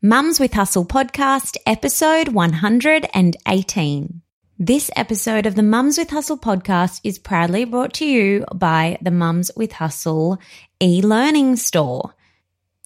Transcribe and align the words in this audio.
Mums 0.00 0.38
with 0.38 0.52
Hustle 0.52 0.86
podcast, 0.86 1.56
episode 1.66 2.28
118. 2.28 4.22
This 4.56 4.92
episode 4.94 5.44
of 5.44 5.56
the 5.56 5.62
Mums 5.64 5.98
with 5.98 6.10
Hustle 6.10 6.38
podcast 6.38 7.00
is 7.02 7.18
proudly 7.18 7.64
brought 7.64 7.94
to 7.94 8.06
you 8.06 8.44
by 8.54 8.98
the 9.02 9.10
Mums 9.10 9.50
with 9.56 9.72
Hustle 9.72 10.38
e 10.80 11.02
learning 11.02 11.56
store. 11.56 12.14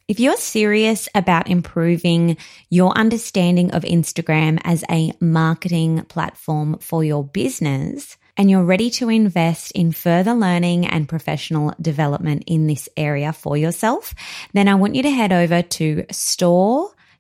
If 0.09 0.21
you're 0.21 0.39
serious 0.39 1.07
about 1.15 1.51
improving 1.51 2.39
your 2.71 2.97
understanding 2.97 3.73
of 3.73 3.83
Instagram 3.83 4.59
as 4.65 4.83
a 4.91 5.13
marketing 5.21 6.07
platform 6.09 6.79
for 6.79 7.05
your 7.05 7.25
business, 7.25 8.17
and 8.39 8.51
you're 8.51 8.65
ready 8.65 8.89
to 8.89 9.11
invest 9.11 9.73
in 9.73 9.93
further 9.93 10.33
learning 10.33 10.87
and 10.87 11.07
professional 11.07 11.75
development 11.79 12.45
in 12.47 12.69
this 12.69 12.89
area 12.97 13.35
for 13.35 13.59
yourself, 13.59 14.15
then 14.55 14.67
I 14.67 14.77
want 14.77 14.95
you 14.95 15.03
to 15.03 15.11
head 15.11 15.31
over 15.31 15.61
to 15.61 16.07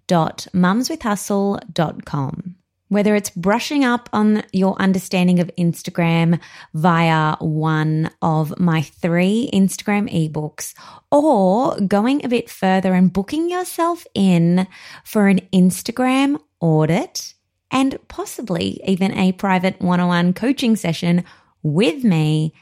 store.mumswithhustle.com. 0.08 2.56
Whether 2.88 3.14
it's 3.16 3.30
brushing 3.30 3.84
up 3.84 4.08
on 4.12 4.42
your 4.52 4.80
understanding 4.80 5.40
of 5.40 5.50
Instagram 5.58 6.38
via 6.74 7.36
one 7.38 8.10
of 8.20 8.58
my 8.58 8.82
three 8.82 9.48
Instagram 9.50 10.12
ebooks, 10.12 10.74
or 11.10 11.80
going 11.80 12.22
a 12.22 12.28
bit 12.28 12.50
further 12.50 12.92
and 12.92 13.10
booking 13.10 13.48
yourself 13.48 14.06
in 14.14 14.66
for 15.04 15.28
an 15.28 15.40
Instagram 15.54 16.38
audit 16.60 17.32
and 17.70 17.98
possibly 18.08 18.78
even 18.86 19.16
a 19.16 19.32
private 19.32 19.80
one 19.80 20.00
on 20.00 20.08
one 20.08 20.34
coaching 20.34 20.76
session 20.76 21.24
with 21.62 22.04
me. 22.04 22.52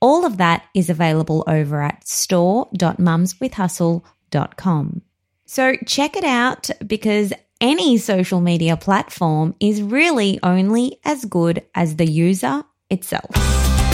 All 0.00 0.24
of 0.24 0.36
that 0.36 0.64
is 0.74 0.88
available 0.90 1.42
over 1.48 1.82
at 1.82 2.06
store.mumswithhustle.com. 2.06 5.02
So 5.52 5.76
check 5.84 6.16
it 6.16 6.24
out 6.24 6.70
because 6.86 7.30
any 7.60 7.98
social 7.98 8.40
media 8.40 8.78
platform 8.78 9.54
is 9.60 9.82
really 9.82 10.40
only 10.42 10.98
as 11.04 11.26
good 11.26 11.62
as 11.74 11.96
the 11.96 12.06
user 12.06 12.62
itself. 12.88 13.28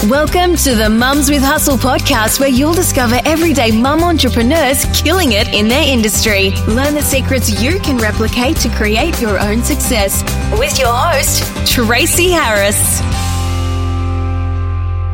Welcome 0.09 0.55
to 0.55 0.77
the 0.77 0.89
Mums 0.89 1.29
with 1.29 1.43
Hustle 1.43 1.77
podcast, 1.77 2.39
where 2.39 2.49
you'll 2.49 2.75
discover 2.75 3.19
everyday 3.25 3.73
mum 3.73 4.05
entrepreneurs 4.05 4.85
killing 5.03 5.33
it 5.33 5.53
in 5.53 5.67
their 5.67 5.83
industry. 5.83 6.51
Learn 6.69 6.95
the 6.95 7.03
secrets 7.03 7.61
you 7.61 7.81
can 7.81 7.99
replicate 7.99 8.57
to 8.59 8.69
create 8.69 9.21
your 9.21 9.41
own 9.41 9.65
success. 9.65 10.23
With 10.61 10.79
your 10.79 10.95
host, 10.95 11.43
Tracy 11.67 12.31
Harris. 12.31 13.18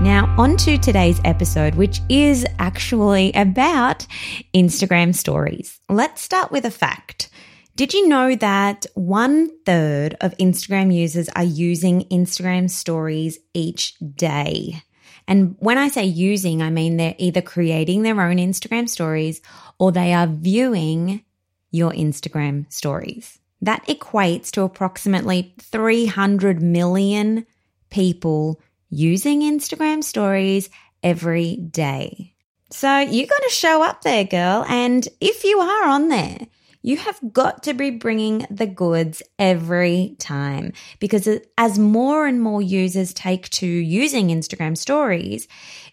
Now, 0.04 0.26
on 0.36 0.58
to 0.58 0.76
today's 0.76 1.18
episode, 1.24 1.76
which 1.76 2.02
is 2.10 2.44
actually 2.58 3.32
about 3.32 4.06
Instagram 4.52 5.14
stories. 5.14 5.80
Let's 5.88 6.20
start 6.20 6.52
with 6.52 6.66
a 6.66 6.70
fact. 6.70 7.30
Did 7.74 7.94
you 7.94 8.06
know 8.06 8.36
that 8.36 8.84
one 8.92 9.48
third 9.64 10.14
of 10.20 10.36
Instagram 10.36 10.94
users 10.94 11.30
are 11.30 11.42
using 11.42 12.02
Instagram 12.10 12.68
stories 12.68 13.38
each 13.54 13.94
day? 14.14 14.82
And 15.26 15.56
when 15.60 15.78
I 15.78 15.88
say 15.88 16.04
using, 16.04 16.60
I 16.60 16.68
mean 16.68 16.98
they're 16.98 17.14
either 17.16 17.40
creating 17.40 18.02
their 18.02 18.20
own 18.20 18.36
Instagram 18.36 18.90
stories 18.90 19.40
or 19.78 19.90
they 19.90 20.12
are 20.12 20.26
viewing 20.26 21.24
your 21.70 21.92
Instagram 21.92 22.70
stories. 22.70 23.38
That 23.62 23.86
equates 23.86 24.50
to 24.50 24.64
approximately 24.64 25.54
300 25.58 26.60
million 26.60 27.46
people 27.88 28.60
using 28.94 29.42
Instagram 29.42 30.04
stories 30.04 30.70
every 31.02 31.56
day. 31.56 32.34
So 32.70 32.98
you 32.98 33.26
got 33.26 33.42
to 33.42 33.50
show 33.50 33.82
up 33.82 34.02
there, 34.02 34.24
girl. 34.24 34.64
And 34.68 35.06
if 35.20 35.44
you 35.44 35.58
are 35.58 35.88
on 35.88 36.08
there, 36.08 36.38
you 36.82 36.98
have 36.98 37.18
got 37.32 37.62
to 37.64 37.74
be 37.74 37.90
bringing 37.90 38.46
the 38.50 38.66
goods 38.66 39.22
every 39.38 40.16
time 40.18 40.72
because 40.98 41.28
as 41.56 41.78
more 41.78 42.26
and 42.26 42.42
more 42.42 42.60
users 42.60 43.14
take 43.14 43.48
to 43.50 43.66
using 43.66 44.28
Instagram 44.28 44.76
stories, 44.76 45.48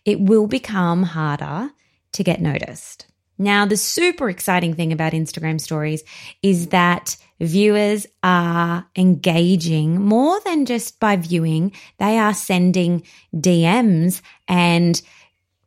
it 0.06 0.20
will 0.20 0.48
become 0.48 1.04
harder 1.04 1.72
to 2.12 2.24
get 2.24 2.42
noticed. 2.42 3.06
Now, 3.42 3.66
the 3.66 3.76
super 3.76 4.30
exciting 4.30 4.76
thing 4.76 4.94
about 4.94 5.14
Instagram 5.14 5.60
stories 5.60 6.04
is 6.44 6.68
that 6.68 7.18
viewers 7.40 8.06
are 8.22 8.86
engaging 8.96 10.00
more 10.00 10.40
than 10.46 10.68
just 10.68 11.00
by 11.00 11.16
viewing, 11.16 11.72
they 11.98 12.20
are 12.20 12.36
sending 12.36 13.02
DMs 13.36 14.22
and 14.48 15.02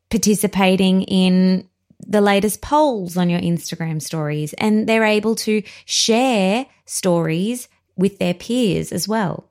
participating 0.08 1.02
in 1.02 1.68
the 1.98 2.20
latest 2.20 2.62
polls 2.62 3.16
on 3.16 3.28
your 3.28 3.40
Instagram 3.40 4.00
stories 4.00 4.52
and 4.52 4.88
they're 4.88 5.02
able 5.02 5.34
to 5.34 5.60
share 5.84 6.66
stories 6.86 7.68
with 7.96 8.20
their 8.20 8.34
peers 8.34 8.92
as 8.92 9.08
well. 9.08 9.50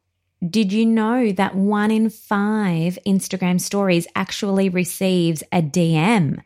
Did 0.50 0.72
you 0.72 0.86
know 0.86 1.34
that 1.34 1.56
one 1.56 1.92
in 1.92 2.10
five 2.10 2.98
Instagram 3.06 3.60
stories 3.60 4.08
actually 4.16 4.70
receives 4.70 5.44
a 5.52 5.62
DM, 5.62 6.42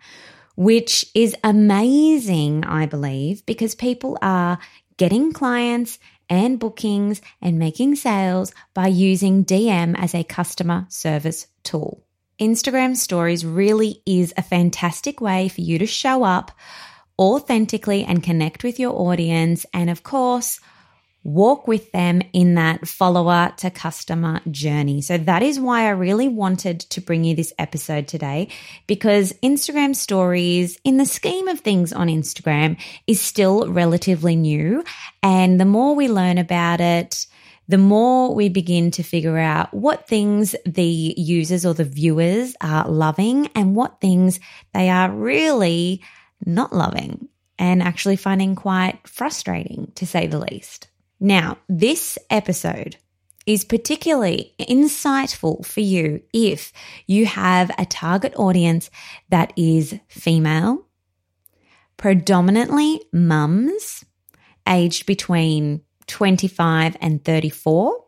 which 0.58 1.06
is 1.14 1.36
amazing, 1.44 2.66
I 2.66 2.88
believe, 2.88 3.46
because 3.46 3.76
people 3.76 4.18
are 4.22 4.58
getting 4.98 5.32
clients 5.32 6.00
and 6.30 6.60
bookings 6.60 7.22
and 7.42 7.60
making 7.60 7.96
sales 7.96 8.52
by 8.74 8.88
using 8.88 9.46
DM 9.46 9.96
as 9.98 10.14
a 10.14 10.24
customer 10.24 10.88
service 10.90 11.48
tool. 11.64 12.04
Instagram 12.40 12.96
stories 12.96 13.46
really 13.46 14.02
is 14.06 14.34
a 14.36 14.42
fantastic 14.42 15.22
way 15.22 15.48
for 15.48 15.62
you 15.62 15.78
to 15.78 15.86
show 15.86 16.24
up 16.24 16.52
authentically 17.20 18.04
and 18.04 18.24
connect 18.24 18.64
with 18.64 18.80
your 18.80 18.94
audience. 18.94 19.66
And 19.74 19.90
of 19.92 20.04
course, 20.04 20.60
walk 21.24 21.68
with 21.68 21.92
them 21.92 22.22
in 22.32 22.56
that 22.56 22.88
follower 22.88 23.54
to 23.58 23.70
customer 23.70 24.40
journey. 24.50 25.02
So 25.02 25.18
that 25.18 25.44
is 25.44 25.60
why 25.60 25.84
I 25.84 25.90
really 25.90 26.28
wanted 26.28 26.80
to 26.82 27.02
bring 27.02 27.24
you 27.24 27.36
this 27.36 27.54
episode 27.60 28.08
today 28.08 28.50
because 28.88 29.34
Instagram 29.44 29.96
stories 29.96 30.80
in 30.84 30.98
the 30.98 31.06
scheme 31.06 31.48
of 31.48 31.60
things 31.60 31.92
on 31.92 32.08
Instagram 32.08 32.80
is 33.08 33.20
still 33.20 33.68
relatively 33.72 34.36
new. 34.36 34.84
And 35.22 35.60
the 35.60 35.66
more 35.66 35.96
we 35.96 36.08
learn 36.08 36.38
about 36.38 36.80
it, 36.80 37.28
the 37.68 37.78
more 37.78 38.34
we 38.34 38.48
begin 38.48 38.92
to 38.92 39.04
figure 39.04 39.38
out 39.38 39.74
what 39.74 40.08
things 40.08 40.56
the 40.66 41.14
users 41.18 41.66
or 41.66 41.74
the 41.74 41.84
viewers 41.84 42.56
are 42.62 42.88
loving 42.88 43.48
and 43.56 43.76
what 43.76 44.00
things 44.00 44.40
they 44.74 44.90
are 44.90 45.12
really 45.12 46.02
not 46.46 46.74
loving 46.74 47.28
and 47.60 47.82
actually 47.84 48.16
finding 48.16 48.56
quite 48.56 49.06
frustrating 49.06 49.92
to 49.96 50.06
say 50.06 50.28
the 50.28 50.40
least. 50.40 50.88
Now, 51.20 51.58
this 51.68 52.18
episode 52.30 52.98
is 53.46 53.64
particularly 53.64 54.54
insightful 54.60 55.66
for 55.66 55.80
you 55.80 56.22
if 56.34 56.74
you 57.08 57.26
have 57.26 57.72
a 57.78 57.86
target 57.86 58.34
audience 58.36 58.92
that 59.30 59.54
is 59.56 59.98
female, 60.10 60.86
predominantly 61.96 63.02
mums, 63.12 64.04
aged 64.68 65.06
between 65.06 65.82
25 66.08 66.98
and 67.02 67.24
34 67.24 68.04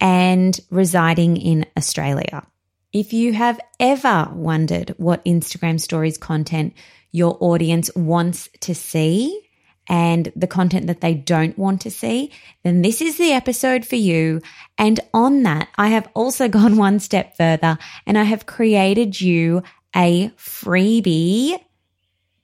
and 0.00 0.58
residing 0.70 1.36
in 1.36 1.66
Australia. 1.76 2.46
If 2.92 3.12
you 3.12 3.32
have 3.32 3.60
ever 3.80 4.28
wondered 4.32 4.94
what 4.96 5.24
Instagram 5.24 5.80
stories 5.80 6.18
content 6.18 6.74
your 7.10 7.36
audience 7.40 7.90
wants 7.94 8.48
to 8.60 8.74
see 8.74 9.48
and 9.92 10.32
the 10.34 10.46
content 10.46 10.86
that 10.86 11.02
they 11.02 11.12
don't 11.12 11.58
want 11.58 11.82
to 11.82 11.90
see, 11.90 12.32
then 12.64 12.80
this 12.80 13.02
is 13.02 13.18
the 13.18 13.32
episode 13.32 13.84
for 13.84 13.96
you. 13.96 14.40
And 14.78 14.98
on 15.12 15.42
that, 15.42 15.68
I 15.76 15.88
have 15.88 16.08
also 16.14 16.48
gone 16.58 16.78
one 16.78 16.98
step 16.98 17.36
further 17.36 17.76
and 18.06 18.16
I 18.16 18.22
have 18.22 18.46
created 18.46 19.20
you 19.20 19.62
a 19.94 20.30
freebie 20.30 21.62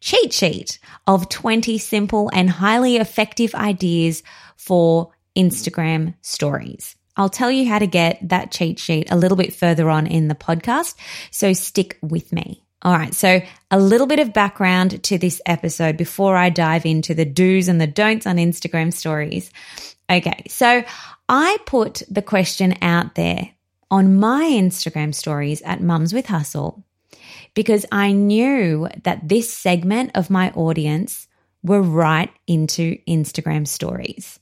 cheat 0.00 0.32
sheet 0.34 0.78
of 1.06 1.30
20 1.30 1.78
simple 1.78 2.30
and 2.34 2.50
highly 2.50 2.98
effective 2.98 3.54
ideas 3.54 4.22
for 4.58 5.12
Instagram 5.34 6.14
stories. 6.20 6.96
I'll 7.16 7.30
tell 7.30 7.50
you 7.50 7.66
how 7.66 7.78
to 7.78 7.86
get 7.86 8.28
that 8.28 8.52
cheat 8.52 8.78
sheet 8.78 9.10
a 9.10 9.16
little 9.16 9.38
bit 9.38 9.54
further 9.54 9.88
on 9.88 10.06
in 10.06 10.28
the 10.28 10.34
podcast. 10.34 10.96
So 11.30 11.54
stick 11.54 11.98
with 12.02 12.30
me. 12.30 12.67
All 12.82 12.92
right. 12.92 13.14
So 13.14 13.40
a 13.70 13.78
little 13.78 14.06
bit 14.06 14.20
of 14.20 14.32
background 14.32 15.02
to 15.04 15.18
this 15.18 15.40
episode 15.46 15.96
before 15.96 16.36
I 16.36 16.50
dive 16.50 16.86
into 16.86 17.12
the 17.14 17.24
do's 17.24 17.68
and 17.68 17.80
the 17.80 17.86
don'ts 17.86 18.26
on 18.26 18.36
Instagram 18.36 18.92
stories. 18.92 19.50
Okay. 20.08 20.44
So 20.48 20.84
I 21.28 21.58
put 21.66 22.02
the 22.08 22.22
question 22.22 22.76
out 22.80 23.14
there 23.14 23.50
on 23.90 24.16
my 24.16 24.44
Instagram 24.44 25.14
stories 25.14 25.60
at 25.62 25.82
Mums 25.82 26.12
with 26.12 26.26
Hustle 26.26 26.84
because 27.54 27.84
I 27.90 28.12
knew 28.12 28.88
that 29.02 29.28
this 29.28 29.52
segment 29.52 30.12
of 30.14 30.30
my 30.30 30.50
audience 30.52 31.26
were 31.62 31.82
right 31.82 32.30
into 32.46 32.98
Instagram 33.08 33.66
stories. 33.66 34.38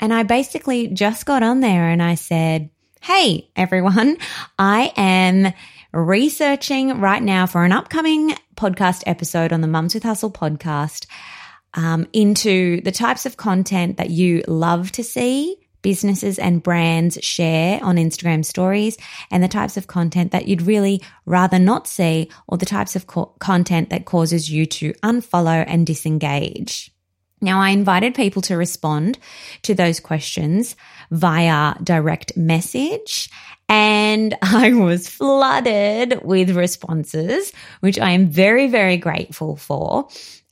And 0.00 0.12
I 0.12 0.22
basically 0.22 0.88
just 0.88 1.26
got 1.26 1.42
on 1.42 1.60
there 1.60 1.88
and 1.88 2.02
I 2.02 2.14
said, 2.14 2.70
Hey, 3.00 3.50
everyone, 3.56 4.18
I 4.58 4.92
am 4.96 5.52
researching 5.92 7.00
right 7.00 7.22
now 7.22 7.46
for 7.46 7.64
an 7.64 7.72
upcoming 7.72 8.34
podcast 8.56 9.02
episode 9.06 9.52
on 9.52 9.60
the 9.60 9.68
Mums 9.68 9.94
with 9.94 10.02
Hustle 10.02 10.30
podcast. 10.30 11.06
um, 11.74 12.06
into 12.12 12.80
the 12.80 12.92
types 12.92 13.26
of 13.26 13.36
content 13.36 13.98
that 13.98 14.10
you 14.10 14.42
love 14.48 14.90
to 14.92 15.04
see 15.04 15.56
businesses 15.82 16.38
and 16.38 16.62
brands 16.62 17.18
share 17.22 17.82
on 17.84 17.96
Instagram 17.96 18.44
stories 18.44 18.96
and 19.30 19.42
the 19.44 19.48
types 19.48 19.76
of 19.76 19.86
content 19.86 20.32
that 20.32 20.48
you'd 20.48 20.62
really 20.62 21.00
rather 21.24 21.58
not 21.58 21.86
see 21.86 22.30
or 22.48 22.58
the 22.58 22.66
types 22.66 22.96
of 22.96 23.06
co- 23.06 23.32
content 23.38 23.90
that 23.90 24.04
causes 24.04 24.50
you 24.50 24.66
to 24.66 24.92
unfollow 25.04 25.64
and 25.68 25.86
disengage. 25.86 26.90
Now, 27.40 27.60
I 27.60 27.70
invited 27.70 28.16
people 28.16 28.42
to 28.42 28.56
respond 28.56 29.18
to 29.62 29.74
those 29.74 30.00
questions 30.00 30.74
via 31.12 31.74
direct 31.82 32.36
message 32.36 33.30
and 33.68 34.34
I 34.42 34.72
was 34.74 35.08
flooded 35.08 36.22
with 36.22 36.56
responses, 36.56 37.52
which 37.80 37.98
I 37.98 38.10
am 38.10 38.28
very, 38.28 38.68
very 38.68 38.96
grateful 38.96 39.56
for. 39.56 40.08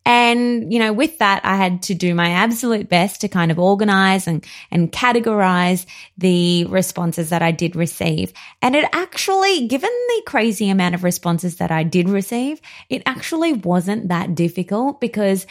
And, 0.08 0.72
you 0.72 0.78
know, 0.78 0.92
with 0.92 1.18
that, 1.18 1.44
I 1.44 1.56
had 1.56 1.82
to 1.84 1.94
do 1.94 2.14
my 2.14 2.30
absolute 2.30 2.88
best 2.88 3.22
to 3.22 3.28
kind 3.28 3.50
of 3.50 3.58
organize 3.58 4.28
and, 4.28 4.46
and 4.70 4.92
categorize 4.92 5.84
the 6.16 6.64
responses 6.66 7.30
that 7.30 7.42
I 7.42 7.50
did 7.50 7.74
receive. 7.74 8.32
And 8.62 8.76
it 8.76 8.88
actually, 8.92 9.66
given 9.66 9.90
the 9.90 10.22
crazy 10.24 10.70
amount 10.70 10.94
of 10.94 11.02
responses 11.02 11.56
that 11.56 11.72
I 11.72 11.82
did 11.82 12.08
receive, 12.08 12.60
it 12.88 13.02
actually 13.04 13.52
wasn't 13.52 14.06
that 14.08 14.36
difficult 14.36 15.00
because 15.00 15.44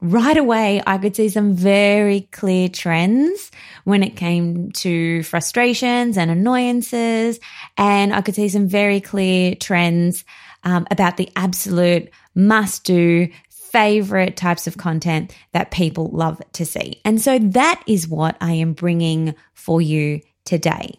right 0.00 0.36
away 0.36 0.82
I 0.86 0.98
could 0.98 1.16
see 1.16 1.28
some 1.28 1.54
very 1.54 2.22
clear 2.32 2.68
trends 2.68 3.50
when 3.84 4.02
it 4.02 4.16
came 4.16 4.70
to 4.72 5.22
frustrations 5.24 6.16
and 6.16 6.30
annoyances. 6.30 7.40
And 7.76 8.14
I 8.14 8.20
could 8.20 8.34
see 8.34 8.48
some 8.48 8.68
very 8.68 9.00
clear 9.00 9.54
trends 9.54 10.24
um, 10.64 10.86
about 10.90 11.16
the 11.16 11.30
absolute 11.36 12.10
must 12.34 12.84
do 12.84 13.28
favorite 13.50 14.36
types 14.36 14.66
of 14.66 14.76
content 14.76 15.34
that 15.52 15.70
people 15.70 16.08
love 16.10 16.40
to 16.52 16.64
see. 16.64 17.00
And 17.04 17.20
so 17.20 17.38
that 17.38 17.82
is 17.86 18.08
what 18.08 18.36
I 18.40 18.52
am 18.52 18.72
bringing 18.72 19.34
for 19.54 19.80
you 19.80 20.20
today. 20.44 20.98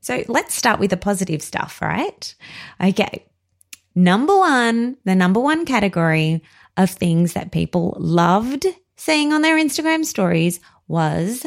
So 0.00 0.22
let's 0.28 0.54
start 0.54 0.80
with 0.80 0.90
the 0.90 0.98
positive 0.98 1.40
stuff, 1.40 1.80
right? 1.80 2.34
Okay. 2.82 3.24
Number 3.94 4.36
one, 4.36 4.96
the 5.04 5.14
number 5.14 5.40
one 5.40 5.64
category 5.64 6.42
of 6.76 6.90
things 6.90 7.34
that 7.34 7.52
people 7.52 7.96
loved 7.98 8.66
seeing 8.96 9.32
on 9.32 9.42
their 9.42 9.56
Instagram 9.56 10.04
stories 10.04 10.60
was 10.88 11.46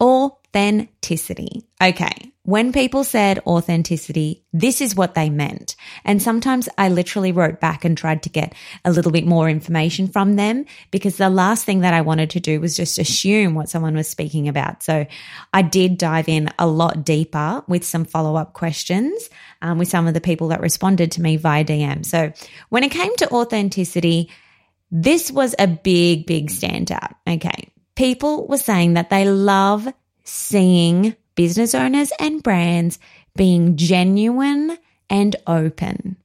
authenticity. 0.00 1.64
Okay. 1.82 2.32
When 2.48 2.72
people 2.72 3.04
said 3.04 3.40
authenticity, 3.46 4.42
this 4.54 4.80
is 4.80 4.96
what 4.96 5.14
they 5.14 5.28
meant. 5.28 5.76
And 6.02 6.22
sometimes 6.22 6.66
I 6.78 6.88
literally 6.88 7.30
wrote 7.30 7.60
back 7.60 7.84
and 7.84 7.94
tried 7.94 8.22
to 8.22 8.30
get 8.30 8.54
a 8.86 8.90
little 8.90 9.12
bit 9.12 9.26
more 9.26 9.50
information 9.50 10.08
from 10.08 10.36
them 10.36 10.64
because 10.90 11.18
the 11.18 11.28
last 11.28 11.66
thing 11.66 11.80
that 11.80 11.92
I 11.92 12.00
wanted 12.00 12.30
to 12.30 12.40
do 12.40 12.58
was 12.58 12.74
just 12.74 12.98
assume 12.98 13.54
what 13.54 13.68
someone 13.68 13.94
was 13.94 14.08
speaking 14.08 14.48
about. 14.48 14.82
So 14.82 15.04
I 15.52 15.60
did 15.60 15.98
dive 15.98 16.26
in 16.26 16.48
a 16.58 16.66
lot 16.66 17.04
deeper 17.04 17.62
with 17.68 17.84
some 17.84 18.06
follow 18.06 18.34
up 18.36 18.54
questions 18.54 19.28
um, 19.60 19.76
with 19.76 19.88
some 19.88 20.06
of 20.06 20.14
the 20.14 20.20
people 20.22 20.48
that 20.48 20.62
responded 20.62 21.12
to 21.12 21.20
me 21.20 21.36
via 21.36 21.66
DM. 21.66 22.02
So 22.06 22.32
when 22.70 22.82
it 22.82 22.92
came 22.92 23.14
to 23.16 23.30
authenticity, 23.30 24.30
this 24.90 25.30
was 25.30 25.54
a 25.58 25.66
big, 25.66 26.24
big 26.24 26.48
standout. 26.48 27.12
Okay. 27.28 27.68
People 27.94 28.46
were 28.46 28.56
saying 28.56 28.94
that 28.94 29.10
they 29.10 29.28
love 29.28 29.86
seeing 30.24 31.14
business 31.38 31.72
owners 31.72 32.10
and 32.18 32.42
brands 32.42 32.98
being 33.36 33.76
genuine 33.76 34.76
and 35.08 35.36
open. 35.46 36.16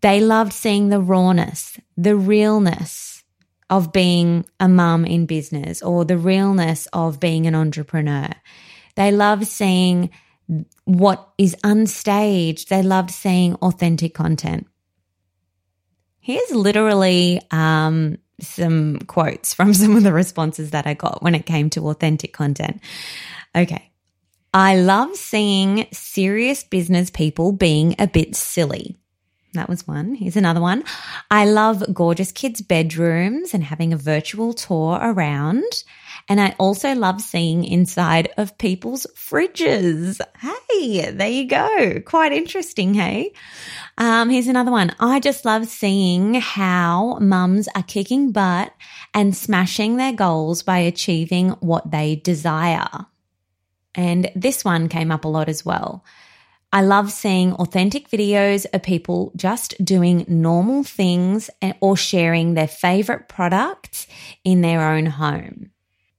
They 0.00 0.20
loved 0.20 0.54
seeing 0.54 0.88
the 0.88 1.02
rawness, 1.02 1.78
the 1.94 2.16
realness 2.16 3.22
of 3.68 3.92
being 3.92 4.46
a 4.58 4.68
mum 4.68 5.04
in 5.04 5.26
business 5.26 5.82
or 5.82 6.06
the 6.06 6.16
realness 6.16 6.88
of 6.94 7.20
being 7.20 7.46
an 7.46 7.54
entrepreneur. 7.54 8.30
They 8.94 9.12
loved 9.12 9.46
seeing 9.46 10.08
what 10.84 11.28
is 11.36 11.54
unstaged. 11.62 12.68
They 12.68 12.82
loved 12.82 13.10
seeing 13.10 13.54
authentic 13.56 14.14
content. 14.14 14.66
Here's 16.20 16.52
literally 16.52 17.42
um, 17.50 18.16
some 18.40 19.00
quotes 19.00 19.52
from 19.52 19.74
some 19.74 19.94
of 19.94 20.04
the 20.04 20.12
responses 20.14 20.70
that 20.70 20.86
I 20.86 20.94
got 20.94 21.22
when 21.22 21.34
it 21.34 21.44
came 21.44 21.68
to 21.70 21.90
authentic 21.90 22.32
content. 22.32 22.80
Okay. 23.56 23.90
I 24.52 24.76
love 24.76 25.16
seeing 25.16 25.86
serious 25.92 26.62
business 26.62 27.10
people 27.10 27.52
being 27.52 27.96
a 27.98 28.06
bit 28.06 28.36
silly. 28.36 28.98
That 29.54 29.68
was 29.68 29.86
one. 29.86 30.16
Here's 30.16 30.36
another 30.36 30.60
one. 30.60 30.82
I 31.30 31.44
love 31.44 31.82
gorgeous 31.94 32.32
kids' 32.32 32.60
bedrooms 32.60 33.54
and 33.54 33.62
having 33.62 33.92
a 33.92 33.96
virtual 33.96 34.52
tour 34.52 34.98
around. 35.00 35.84
And 36.28 36.40
I 36.40 36.56
also 36.58 36.94
love 36.94 37.20
seeing 37.20 37.64
inside 37.64 38.30
of 38.36 38.58
people's 38.58 39.06
fridges. 39.16 40.20
Hey, 40.38 41.10
there 41.10 41.28
you 41.28 41.46
go. 41.46 42.00
Quite 42.04 42.32
interesting, 42.32 42.94
hey? 42.94 43.32
Um, 43.96 44.28
here's 44.28 44.48
another 44.48 44.72
one. 44.72 44.92
I 44.98 45.20
just 45.20 45.44
love 45.44 45.66
seeing 45.66 46.34
how 46.34 47.18
mums 47.20 47.68
are 47.76 47.84
kicking 47.84 48.32
butt 48.32 48.72
and 49.14 49.36
smashing 49.36 49.96
their 49.96 50.12
goals 50.12 50.62
by 50.62 50.78
achieving 50.78 51.50
what 51.60 51.92
they 51.92 52.16
desire. 52.16 53.06
And 53.94 54.30
this 54.34 54.64
one 54.64 54.88
came 54.88 55.10
up 55.10 55.24
a 55.24 55.28
lot 55.28 55.48
as 55.48 55.64
well. 55.64 56.04
I 56.72 56.80
love 56.80 57.12
seeing 57.12 57.52
authentic 57.52 58.08
videos 58.10 58.66
of 58.72 58.82
people 58.82 59.30
just 59.36 59.76
doing 59.84 60.24
normal 60.26 60.82
things 60.82 61.48
or 61.80 61.96
sharing 61.96 62.54
their 62.54 62.66
favorite 62.66 63.28
products 63.28 64.08
in 64.42 64.60
their 64.60 64.82
own 64.90 65.06
home. 65.06 65.70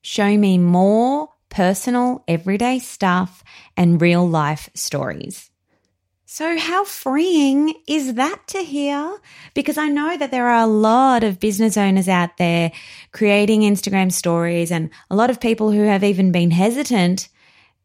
Show 0.02 0.38
me 0.38 0.58
more 0.58 1.30
personal, 1.50 2.24
everyday 2.28 2.80
stuff 2.80 3.44
and 3.76 4.02
real 4.02 4.28
life 4.28 4.70
stories. 4.74 5.52
So, 6.26 6.58
how 6.58 6.86
freeing 6.86 7.74
is 7.88 8.16
that 8.16 8.48
to 8.48 8.60
hear? 8.60 9.18
Because 9.54 9.78
I 9.78 9.90
know 9.90 10.18
that 10.18 10.32
there 10.32 10.48
are 10.48 10.64
a 10.64 10.68
lot 10.68 11.24
of 11.24 11.40
business 11.40 11.78
owners 11.78 12.08
out 12.08 12.38
there 12.38 12.72
creating 13.12 13.62
Instagram 13.62 14.12
stories 14.12 14.72
and 14.72 14.90
a 15.10 15.16
lot 15.16 15.30
of 15.30 15.40
people 15.40 15.72
who 15.72 15.84
have 15.84 16.04
even 16.04 16.32
been 16.32 16.52
hesitant 16.52 17.28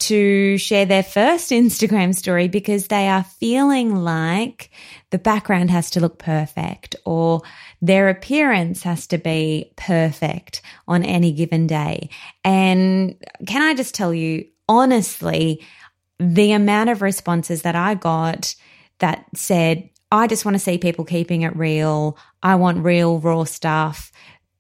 to 0.01 0.59
share 0.59 0.87
their 0.87 1.03
first 1.03 1.51
Instagram 1.51 2.15
story 2.15 2.49
because 2.49 2.87
they 2.87 3.09
are 3.09 3.25
feeling 3.25 3.95
like 3.95 4.71
the 5.11 5.19
background 5.19 5.71
has 5.71 5.91
to 5.91 6.01
look 6.01 6.19
perfect 6.19 6.97
or 7.05 7.43
their 7.83 8.09
appearance 8.09 8.83
has 8.83 9.07
to 9.09 9.19
be 9.19 9.73
perfect 9.77 10.63
on 10.89 11.05
any 11.05 11.33
given 11.33 11.67
day. 11.67 12.11
And 12.45 13.17
can 13.47 13.63
I 13.63 13.75
just 13.75 13.95
tell 13.95 14.13
you, 14.13 14.47
honestly, 14.69 15.65
the 16.19 16.53
amount 16.53 16.91
of 16.91 17.03
responses 17.03 17.63
that 17.63 17.77
I 17.77 17.95
got 17.95 18.55
that 18.99 19.25
said, 19.35 19.89
I 20.13 20.27
just 20.27 20.45
want 20.45 20.55
to 20.55 20.61
see 20.61 20.79
people 20.79 21.05
keeping 21.05 21.43
it 21.43 21.57
real. 21.57 22.19
I 22.43 22.57
want 22.57 22.85
real, 22.85 23.21
raw 23.21 23.45
stuff, 23.45 24.13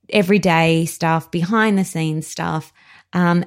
everyday 0.09 0.87
stuff, 0.87 1.31
behind 1.31 1.79
the 1.79 1.85
scenes 1.85 2.27
stuff. 2.27 2.73
Um, 3.13 3.45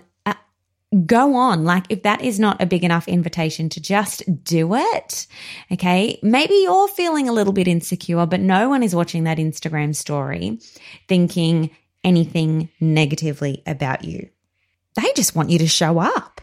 go 0.93 1.35
on. 1.35 1.63
Like, 1.63 1.85
if 1.89 2.03
that 2.03 2.21
is 2.21 2.39
not 2.39 2.61
a 2.61 2.65
big 2.65 2.83
enough 2.83 3.07
invitation 3.07 3.69
to 3.69 3.81
just 3.81 4.23
do 4.43 4.75
it, 4.75 5.27
okay, 5.71 6.19
maybe 6.23 6.55
you're 6.55 6.87
feeling 6.87 7.27
a 7.27 7.33
little 7.33 7.53
bit 7.53 7.67
insecure, 7.67 8.25
but 8.25 8.39
no 8.39 8.69
one 8.69 8.83
is 8.83 8.95
watching 8.95 9.23
that 9.25 9.37
Instagram 9.37 9.95
story 9.95 10.59
thinking 11.07 11.69
anything 12.03 12.69
negatively 12.79 13.63
about 13.65 14.03
you. 14.03 14.29
They 14.95 15.11
just 15.15 15.35
want 15.35 15.49
you 15.49 15.59
to 15.59 15.67
show 15.67 15.99
up. 15.99 16.41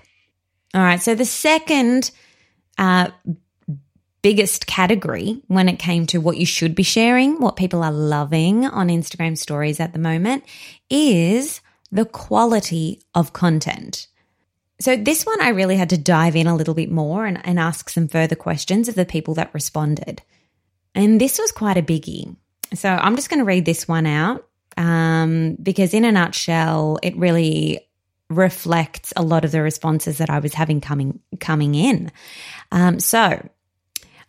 All 0.75 0.83
right. 0.83 1.01
So 1.01 1.15
the 1.15 1.25
second, 1.25 2.11
uh, 2.79 3.11
biggest 4.23 4.67
category 4.67 5.43
when 5.47 5.69
it 5.69 5.79
came 5.79 6.07
to 6.07 6.21
what 6.21 6.37
you 6.37 6.47
should 6.47 6.75
be 6.75 6.83
sharing, 6.83 7.41
what 7.41 7.57
people 7.57 7.83
are 7.83 7.93
loving 7.93 8.67
on 8.67 8.89
Instagram 8.89 9.37
stories 9.37 9.81
at 9.81 9.93
the 9.93 9.99
moment 9.99 10.45
is 10.89 11.61
the 11.91 12.05
quality 12.05 13.01
of 13.15 13.33
content. 13.33 14.09
So, 14.81 14.97
this 14.97 15.25
one 15.25 15.41
I 15.41 15.49
really 15.49 15.77
had 15.77 15.91
to 15.91 15.99
dive 15.99 16.37
in 16.37 16.47
a 16.47 16.57
little 16.57 16.75
bit 16.75 16.91
more 16.91 17.27
and, 17.27 17.45
and 17.45 17.61
ask 17.61 17.91
some 17.91 18.09
further 18.09 18.35
questions 18.35 18.89
of 18.89 18.95
the 18.95 19.05
people 19.05 19.35
that 19.35 19.53
responded. 19.53 20.23
And 20.95 21.21
this 21.21 21.39
was 21.39 21.53
quite 21.53 21.77
a 21.77 21.83
biggie. 21.83 22.35
So, 22.75 22.89
I'm 22.89 23.17
just 23.17 23.29
going 23.29 23.41
to 23.41 23.45
read 23.45 23.67
this 23.67 23.87
one 23.87 24.07
out 24.07 24.49
um, 24.77 25.57
because, 25.63 25.93
in 25.93 26.05
a 26.05 26.13
nutshell, 26.13 26.99
it 27.03 27.17
really 27.17 27.81
reflects 28.31 29.13
a 29.17 29.23
lot 29.23 29.45
of 29.45 29.53
the 29.53 29.61
responses 29.61 30.19
that 30.19 30.31
I 30.31 30.39
was 30.39 30.55
having 30.55 30.81
coming 30.81 31.21
coming 31.41 31.75
in. 31.75 32.11
Um, 32.73 33.01
so, 33.01 33.47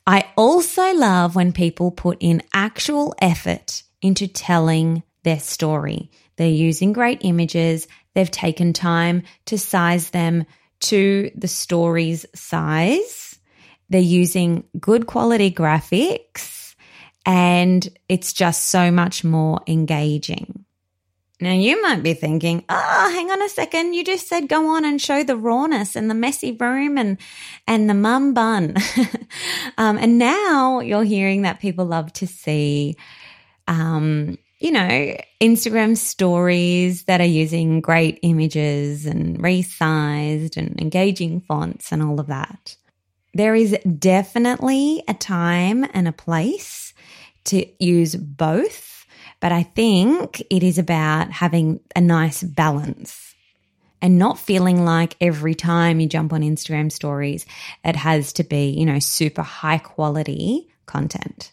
I 0.06 0.26
also 0.36 0.94
love 0.94 1.36
when 1.36 1.54
people 1.54 1.92
put 1.92 2.18
in 2.20 2.42
actual 2.54 3.16
effort 3.22 3.84
into 4.02 4.28
telling 4.28 5.04
their 5.24 5.40
story. 5.40 6.10
They're 6.36 6.50
using 6.50 6.92
great 6.92 7.20
images. 7.22 7.88
They've 8.14 8.32
taken 8.32 8.74
time 8.74 9.24
to 9.46 9.58
size 9.58 10.10
them 10.10 10.46
to 10.82 11.32
the 11.36 11.48
story's 11.48 12.26
size. 12.36 13.40
They're 13.90 14.02
using 14.02 14.64
good 14.80 15.08
quality 15.08 15.52
graphics 15.52 16.76
and 17.26 17.88
it's 18.10 18.34
just 18.34 18.68
so 18.68 18.92
much 18.92 19.24
more 19.24 19.62
engaging. 19.68 20.66
Now 21.40 21.54
you 21.54 21.82
might 21.82 22.04
be 22.04 22.14
thinking, 22.14 22.64
oh, 22.70 23.12
hang 23.12 23.32
on 23.32 23.42
a 23.42 23.50
second. 23.50 23.94
You 23.94 24.04
just 24.04 24.28
said 24.28 24.48
go 24.48 24.76
on 24.76 24.86
and 24.86 25.02
show 25.02 25.24
the 25.24 25.36
rawness 25.36 25.96
and 25.96 26.10
the 26.10 26.16
messy 26.16 26.52
room 26.52 26.98
and, 26.98 27.18
and 27.68 27.90
the 27.90 27.96
mum 27.96 28.34
bun. 28.36 28.76
um, 29.78 29.98
and 29.98 30.20
now 30.20 30.82
you're 30.82 31.04
hearing 31.04 31.42
that 31.42 31.60
people 31.60 31.86
love 31.86 32.14
to 32.14 32.28
see, 32.28 32.96
um, 33.68 34.38
you 34.62 34.72
know, 34.72 35.18
Instagram 35.42 35.98
stories 35.98 37.06
that 37.06 37.20
are 37.20 37.26
using 37.26 37.82
great 37.82 38.20
images 38.22 39.08
and 39.08 39.40
resized 39.40 40.56
and 40.56 40.80
engaging 40.80 41.42
fonts 41.42 41.92
and 41.92 42.04
all 42.04 42.20
of 42.20 42.28
that. 42.28 42.78
There 43.34 43.56
is 43.56 43.76
definitely 43.98 45.04
a 45.08 45.16
time 45.16 45.84
and 45.94 46.08
a 46.08 46.12
place 46.12 46.94
to 47.46 47.66
use 47.84 48.16
both, 48.16 49.08
but 49.40 49.52
I 49.52 49.64
think 49.64 50.44
it 50.52 50.62
is 50.62 50.78
about 50.78 51.32
having 51.32 51.80
a 51.96 52.02
nice 52.02 52.44
balance 52.44 53.34
and 54.00 54.20
not 54.20 54.38
feeling 54.38 54.86
like 54.86 55.16
every 55.20 55.56
time 55.56 56.00
you 56.00 56.08
jump 56.08 56.34
on 56.34 56.42
Instagram 56.42 56.92
stories, 56.92 57.48
it 57.84 57.96
has 57.96 58.32
to 58.34 58.44
be, 58.44 58.70
you 58.70 58.86
know, 58.86 59.00
super 59.00 59.42
high 59.42 59.80
quality 59.80 60.70
content. 60.86 61.52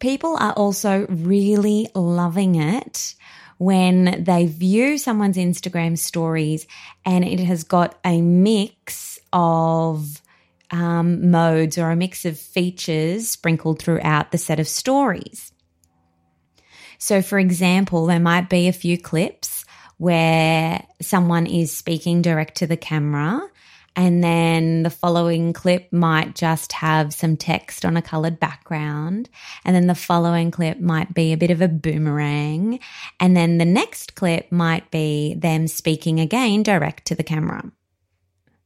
People 0.00 0.36
are 0.36 0.52
also 0.52 1.06
really 1.08 1.88
loving 1.94 2.56
it 2.56 3.14
when 3.58 4.24
they 4.24 4.46
view 4.46 4.98
someone's 4.98 5.36
Instagram 5.36 5.96
stories 5.96 6.66
and 7.04 7.24
it 7.24 7.40
has 7.40 7.64
got 7.64 7.98
a 8.04 8.20
mix 8.20 9.18
of 9.32 10.20
um, 10.70 11.30
modes 11.30 11.78
or 11.78 11.90
a 11.90 11.96
mix 11.96 12.24
of 12.24 12.38
features 12.38 13.28
sprinkled 13.28 13.80
throughout 13.80 14.32
the 14.32 14.38
set 14.38 14.58
of 14.58 14.68
stories. 14.68 15.52
So, 16.98 17.22
for 17.22 17.38
example, 17.38 18.06
there 18.06 18.20
might 18.20 18.48
be 18.48 18.66
a 18.66 18.72
few 18.72 18.98
clips 18.98 19.64
where 19.98 20.84
someone 21.00 21.46
is 21.46 21.76
speaking 21.76 22.22
direct 22.22 22.56
to 22.56 22.66
the 22.66 22.76
camera, 22.76 23.40
and 23.96 24.24
then 24.24 24.82
the 24.82 24.90
following 24.90 25.52
clip 25.52 25.92
might 25.92 26.34
just 26.34 26.72
have 26.72 27.14
some 27.14 27.36
text 27.36 27.84
on 27.84 27.96
a 27.96 28.02
colored 28.02 28.40
background. 28.40 29.28
And 29.64 29.74
then 29.74 29.86
the 29.86 29.94
following 29.94 30.50
clip 30.50 30.80
might 30.80 31.14
be 31.14 31.32
a 31.32 31.36
bit 31.36 31.50
of 31.50 31.62
a 31.62 31.68
boomerang. 31.68 32.80
And 33.20 33.36
then 33.36 33.58
the 33.58 33.64
next 33.64 34.16
clip 34.16 34.50
might 34.50 34.90
be 34.90 35.34
them 35.34 35.68
speaking 35.68 36.18
again 36.18 36.64
direct 36.64 37.06
to 37.06 37.14
the 37.14 37.22
camera. 37.22 37.70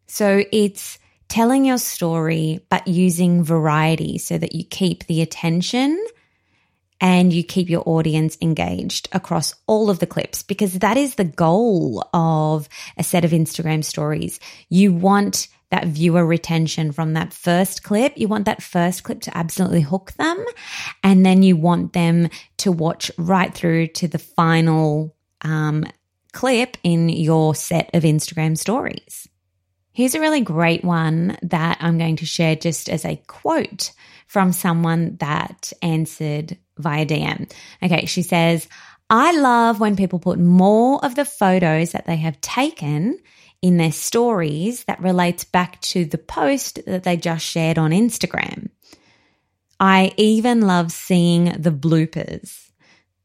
So 0.06 0.44
it's 0.50 0.98
telling 1.28 1.66
your 1.66 1.78
story, 1.78 2.64
but 2.70 2.88
using 2.88 3.44
variety 3.44 4.16
so 4.16 4.38
that 4.38 4.54
you 4.54 4.64
keep 4.64 5.04
the 5.04 5.20
attention 5.20 6.02
and 7.00 7.32
you 7.32 7.44
keep 7.44 7.68
your 7.68 7.82
audience 7.86 8.36
engaged 8.40 9.08
across 9.12 9.54
all 9.66 9.90
of 9.90 9.98
the 9.98 10.06
clips 10.06 10.42
because 10.42 10.74
that 10.74 10.96
is 10.96 11.14
the 11.14 11.24
goal 11.24 12.08
of 12.12 12.68
a 12.96 13.04
set 13.04 13.24
of 13.24 13.30
Instagram 13.30 13.84
stories. 13.84 14.40
You 14.68 14.92
want 14.92 15.48
that 15.70 15.86
viewer 15.86 16.24
retention 16.24 16.92
from 16.92 17.12
that 17.12 17.32
first 17.32 17.82
clip. 17.82 18.14
You 18.16 18.26
want 18.26 18.46
that 18.46 18.62
first 18.62 19.04
clip 19.04 19.20
to 19.22 19.36
absolutely 19.36 19.82
hook 19.82 20.12
them. 20.12 20.42
And 21.02 21.24
then 21.24 21.42
you 21.42 21.56
want 21.56 21.92
them 21.92 22.30
to 22.58 22.72
watch 22.72 23.10
right 23.18 23.52
through 23.54 23.88
to 23.88 24.08
the 24.08 24.18
final 24.18 25.14
um, 25.42 25.84
clip 26.32 26.76
in 26.82 27.08
your 27.08 27.54
set 27.54 27.90
of 27.94 28.02
Instagram 28.02 28.56
stories. 28.56 29.28
Here's 29.92 30.14
a 30.14 30.20
really 30.20 30.40
great 30.40 30.84
one 30.84 31.36
that 31.42 31.78
I'm 31.80 31.98
going 31.98 32.16
to 32.16 32.26
share 32.26 32.56
just 32.56 32.88
as 32.88 33.04
a 33.04 33.20
quote 33.26 33.92
from 34.28 34.52
someone 34.52 35.16
that 35.16 35.72
answered 35.82 36.56
via 36.78 37.04
DM. 37.04 37.50
Okay, 37.82 38.06
she 38.06 38.22
says, 38.22 38.68
I 39.10 39.32
love 39.38 39.80
when 39.80 39.96
people 39.96 40.18
put 40.18 40.38
more 40.38 41.04
of 41.04 41.14
the 41.14 41.24
photos 41.24 41.92
that 41.92 42.06
they 42.06 42.16
have 42.16 42.40
taken 42.40 43.18
in 43.62 43.78
their 43.78 43.92
stories 43.92 44.84
that 44.84 45.00
relates 45.00 45.44
back 45.44 45.80
to 45.80 46.04
the 46.04 46.18
post 46.18 46.78
that 46.86 47.02
they 47.02 47.16
just 47.16 47.44
shared 47.44 47.78
on 47.78 47.90
Instagram. 47.90 48.68
I 49.80 50.12
even 50.16 50.60
love 50.60 50.92
seeing 50.92 51.46
the 51.58 51.70
bloopers. 51.70 52.67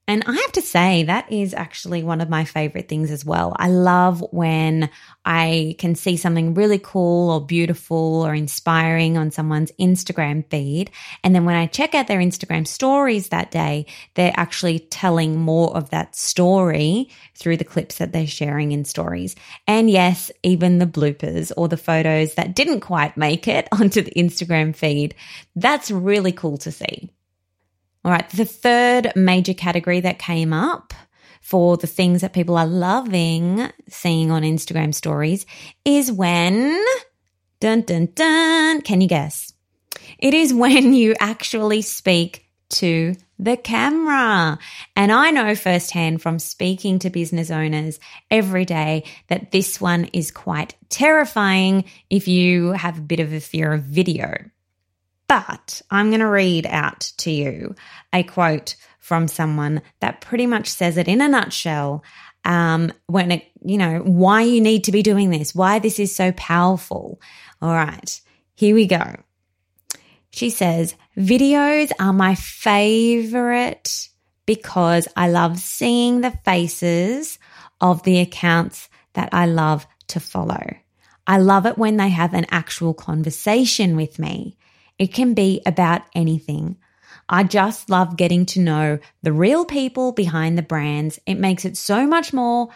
And 0.06 0.22
I 0.28 0.34
have 0.34 0.52
to 0.54 0.62
say, 0.62 1.04
that 1.04 1.32
is 1.32 1.54
actually 1.54 2.04
one 2.04 2.20
of 2.20 2.30
my 2.30 2.44
favorite 2.44 2.90
things 2.90 3.10
as 3.10 3.24
well. 3.24 3.56
I 3.56 3.70
love 3.70 4.22
when 4.32 4.90
I 5.24 5.78
can 5.80 5.96
see 5.96 6.18
something 6.18 6.56
really 6.56 6.78
cool 6.78 7.30
or 7.30 7.46
beautiful 7.46 8.22
or 8.22 8.36
inspiring 8.36 9.18
on 9.18 9.32
someone's 9.32 9.72
Instagram 9.80 10.46
feed. 10.50 10.92
And 11.24 11.34
then 11.34 11.46
when 11.46 11.56
I 11.56 11.68
check 11.68 11.96
out 11.96 12.08
their 12.08 12.20
Instagram 12.20 12.68
stories 12.68 13.30
that 13.30 13.50
day, 13.50 13.86
they're 14.16 14.34
actually 14.36 14.80
telling 14.80 15.40
more 15.40 15.74
of 15.74 15.90
that 15.92 16.18
story 16.18 17.10
through 17.36 17.56
the 17.56 17.64
clips 17.64 18.00
that 18.00 18.12
they're 18.12 18.28
sharing 18.28 18.74
in 18.74 18.84
stories. 18.84 19.38
And 19.68 19.90
yes, 19.90 20.32
even 20.44 20.80
the 20.80 20.86
bloopers 20.86 21.54
or 21.56 21.70
the 21.70 21.78
photos 21.78 22.34
that 22.34 22.56
didn't 22.56 22.82
quite 22.82 23.16
make 23.16 23.48
it 23.48 23.70
onto 23.72 24.02
the 24.02 24.12
Instagram 24.12 24.76
feed. 24.76 25.16
That's 25.56 25.92
really 25.92 26.34
cool 26.34 26.58
to 26.58 26.74
see. 26.74 27.10
All 28.06 28.12
right. 28.12 28.28
The 28.30 28.46
third 28.46 29.14
major 29.16 29.54
category 29.54 30.02
that 30.02 30.20
came 30.20 30.54
up 30.54 30.94
for 31.42 31.78
the 31.78 31.88
things 31.88 32.22
that 32.22 32.34
people 32.34 32.58
are 32.58 32.68
loving 32.68 33.70
seeing 33.90 34.32
on 34.32 34.44
Instagram 34.44 34.94
stories 34.94 35.46
is 35.86 36.12
when, 36.12 36.84
dun, 37.60 37.82
dun, 37.82 38.10
dun, 38.14 38.82
can 38.82 39.02
you 39.02 39.08
guess? 39.08 39.54
It 40.20 40.34
is 40.34 40.54
when 40.54 40.94
you 40.94 41.16
actually 41.20 41.82
speak 41.82 42.50
to 42.70 43.16
the 43.40 43.58
camera. 43.58 44.58
And 44.96 45.12
I 45.12 45.32
know 45.32 45.54
firsthand 45.56 46.22
from 46.22 46.40
speaking 46.40 47.00
to 47.00 47.10
business 47.10 47.52
owners 47.52 48.00
every 48.32 48.66
day 48.66 49.04
that 49.28 49.52
this 49.52 49.80
one 49.80 50.06
is 50.14 50.32
quite 50.32 50.76
terrifying 50.90 51.86
if 52.10 52.28
you 52.28 52.72
have 52.72 52.98
a 52.98 53.02
bit 53.02 53.20
of 53.20 53.34
a 53.34 53.40
fear 53.40 53.74
of 53.74 53.84
video. 53.84 54.34
But 55.28 55.82
I'm 55.90 56.10
going 56.10 56.20
to 56.20 56.28
read 56.28 56.66
out 56.68 57.12
to 57.18 57.32
you 57.32 57.76
a 58.12 58.24
quote 58.24 58.76
from 59.00 59.28
someone 59.28 59.82
that 60.00 60.22
pretty 60.22 60.46
much 60.46 60.70
says 60.70 60.98
it 60.98 61.08
in 61.08 61.22
a 61.22 61.28
nutshell. 61.28 62.04
Um, 62.46 62.92
when 63.08 63.32
it, 63.32 63.46
you 63.64 63.78
know, 63.78 64.00
why 64.00 64.42
you 64.42 64.60
need 64.60 64.84
to 64.86 64.92
be 64.92 65.02
doing 65.02 65.30
this, 65.30 65.56
why 65.56 65.80
this 65.80 66.00
is 66.00 66.14
so 66.14 66.32
powerful. 66.34 67.22
All 67.62 67.74
right, 67.74 68.22
here 68.56 68.76
we 68.76 68.86
go. 68.86 69.16
She 70.32 70.50
says, 70.50 70.96
videos 71.18 71.92
are 72.00 72.12
my 72.12 72.36
favorite 72.36 74.10
because 74.46 75.08
I 75.16 75.30
love 75.30 75.60
seeing 75.60 76.22
the 76.22 76.32
faces 76.44 77.40
of 77.80 78.04
the 78.04 78.20
accounts 78.20 78.90
that 79.14 79.30
I 79.32 79.46
love 79.46 79.86
to 80.08 80.20
follow. 80.20 80.76
I 81.28 81.38
love 81.38 81.66
it 81.66 81.78
when 81.78 81.98
they 81.98 82.10
have 82.10 82.34
an 82.34 82.46
actual 82.50 82.94
conversation 82.94 83.96
with 83.96 84.20
me. 84.20 84.58
It 84.98 85.14
can 85.14 85.34
be 85.34 85.62
about 85.66 86.04
anything. 86.14 86.78
I 87.30 87.44
just 87.44 87.90
love 87.90 88.18
getting 88.18 88.46
to 88.48 88.60
know 88.60 89.00
the 89.22 89.34
real 89.34 89.66
people 89.66 90.12
behind 90.12 90.58
the 90.58 90.62
brands. 90.62 91.20
It 91.26 91.36
makes 91.40 91.66
it 91.66 91.78
so 91.78 92.06
much 92.06 92.34
more 92.34 92.70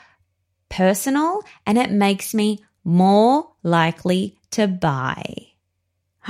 personal 0.70 1.42
and 1.66 1.78
it 1.78 1.92
makes 1.92 2.34
me 2.34 2.64
more 2.84 3.52
likely 3.64 4.38
to 4.52 4.68
buy. 4.68 5.24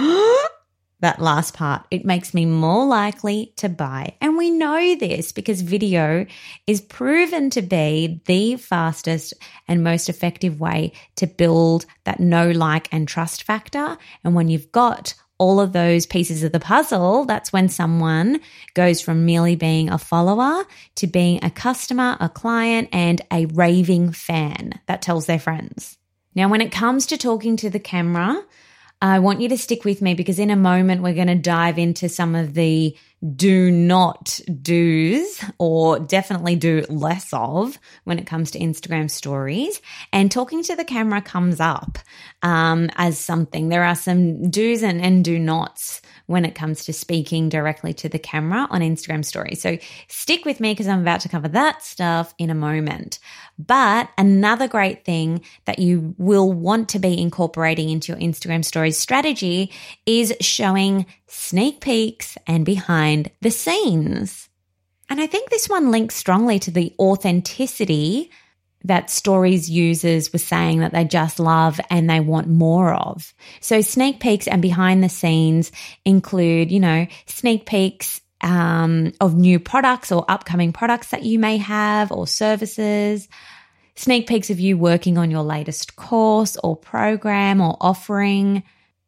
that 0.99 1.19
last 1.19 1.53
part, 1.53 1.85
it 1.91 2.05
makes 2.05 2.33
me 2.33 2.45
more 2.45 2.85
likely 2.85 3.53
to 3.57 3.69
buy. 3.69 4.15
And 4.19 4.35
we 4.35 4.49
know 4.49 4.95
this 4.95 5.31
because 5.31 5.61
video 5.61 6.25
is 6.65 6.81
proven 6.81 7.51
to 7.51 7.61
be 7.61 8.21
the 8.25 8.55
fastest 8.55 9.35
and 9.67 9.83
most 9.83 10.09
effective 10.09 10.59
way 10.59 10.93
to 11.17 11.27
build 11.27 11.85
that 12.05 12.19
know, 12.19 12.49
like, 12.49 12.87
and 12.91 13.07
trust 13.07 13.43
factor. 13.43 13.97
And 14.23 14.33
when 14.33 14.49
you've 14.49 14.71
got 14.71 15.13
all 15.39 15.59
of 15.59 15.73
those 15.73 16.05
pieces 16.05 16.43
of 16.43 16.51
the 16.51 16.59
puzzle, 16.59 17.25
that's 17.25 17.53
when 17.53 17.69
someone 17.69 18.39
goes 18.73 19.01
from 19.01 19.25
merely 19.25 19.55
being 19.55 19.89
a 19.89 19.97
follower 19.97 20.65
to 20.95 21.07
being 21.07 21.43
a 21.43 21.51
customer, 21.51 22.17
a 22.19 22.29
client, 22.29 22.89
and 22.91 23.21
a 23.31 23.45
raving 23.47 24.11
fan 24.11 24.79
that 24.87 25.01
tells 25.01 25.25
their 25.25 25.39
friends. 25.39 25.97
Now, 26.33 26.49
when 26.49 26.61
it 26.61 26.71
comes 26.71 27.05
to 27.07 27.17
talking 27.17 27.55
to 27.57 27.69
the 27.69 27.79
camera, 27.79 28.43
I 29.01 29.19
want 29.19 29.41
you 29.41 29.49
to 29.49 29.57
stick 29.57 29.85
with 29.85 30.01
me 30.01 30.15
because 30.15 30.39
in 30.39 30.49
a 30.49 30.55
moment 30.55 31.03
we're 31.03 31.13
going 31.13 31.27
to 31.27 31.35
dive 31.35 31.77
into 31.77 32.09
some 32.09 32.35
of 32.35 32.55
the 32.55 32.95
do 33.35 33.71
not 33.71 34.39
do's 34.61 35.43
or 35.57 35.99
definitely 35.99 36.55
do 36.55 36.85
less 36.87 37.33
of 37.33 37.79
when 38.03 38.19
it 38.19 38.27
comes 38.27 38.51
to 38.51 38.59
Instagram 38.59 39.09
stories. 39.09 39.81
And 40.13 40.31
talking 40.31 40.63
to 40.63 40.75
the 40.75 40.85
camera 40.85 41.21
comes 41.21 41.59
up 41.59 41.97
um, 42.43 42.89
as 42.95 43.17
something. 43.17 43.69
There 43.69 43.83
are 43.83 43.95
some 43.95 44.49
do's 44.49 44.83
and, 44.83 45.01
and 45.01 45.25
do 45.25 45.39
nots 45.39 46.01
when 46.27 46.45
it 46.45 46.55
comes 46.55 46.85
to 46.85 46.93
speaking 46.93 47.49
directly 47.49 47.93
to 47.95 48.07
the 48.07 48.19
camera 48.19 48.67
on 48.69 48.81
Instagram 48.81 49.25
stories. 49.25 49.61
So 49.61 49.77
stick 50.07 50.45
with 50.45 50.59
me 50.59 50.73
because 50.73 50.87
I'm 50.87 51.01
about 51.01 51.21
to 51.21 51.29
cover 51.29 51.47
that 51.49 51.81
stuff 51.81 52.33
in 52.37 52.49
a 52.49 52.55
moment. 52.55 53.19
But 53.57 54.09
another 54.17 54.67
great 54.67 55.03
thing 55.03 55.41
that 55.65 55.79
you 55.79 56.13
will 56.17 56.51
want 56.53 56.89
to 56.89 56.99
be 56.99 57.19
incorporating 57.19 57.89
into 57.89 58.11
your 58.11 58.21
Instagram 58.21 58.63
stories 58.63 58.97
strategy 58.97 59.71
is 60.05 60.33
showing 60.41 61.05
sneak 61.27 61.81
peeks 61.81 62.37
and 62.45 62.65
behind 62.65 63.31
the 63.41 63.51
scenes. 63.51 64.49
And 65.09 65.21
I 65.21 65.27
think 65.27 65.49
this 65.49 65.69
one 65.69 65.91
links 65.91 66.15
strongly 66.15 66.59
to 66.59 66.71
the 66.71 66.93
authenticity 66.99 68.29
that 68.87 69.09
stories 69.09 69.69
users 69.69 70.31
were 70.31 70.39
saying 70.39 70.79
that 70.79 70.93
they 70.93 71.03
just 71.03 71.39
love 71.39 71.79
and 71.89 72.09
they 72.09 72.19
want 72.19 72.47
more 72.47 72.93
of. 72.93 73.33
So 73.59 73.81
sneak 73.81 74.19
peeks 74.19 74.47
and 74.47 74.61
behind 74.61 75.03
the 75.03 75.09
scenes 75.09 75.71
include, 76.05 76.71
you 76.71 76.79
know, 76.79 77.07
sneak 77.25 77.65
peeks 77.65 78.21
um, 78.41 79.13
of 79.19 79.35
new 79.35 79.59
products 79.59 80.11
or 80.11 80.25
upcoming 80.29 80.71
products 80.71 81.09
that 81.09 81.23
you 81.23 81.37
may 81.37 81.57
have 81.57 82.11
or 82.11 82.27
services, 82.27 83.27
sneak 83.95 84.27
peeks 84.27 84.49
of 84.49 84.59
you 84.59 84.77
working 84.77 85.17
on 85.17 85.31
your 85.31 85.43
latest 85.43 85.95
course 85.95 86.55
or 86.63 86.75
program 86.75 87.61
or 87.61 87.77
offering. 87.81 88.63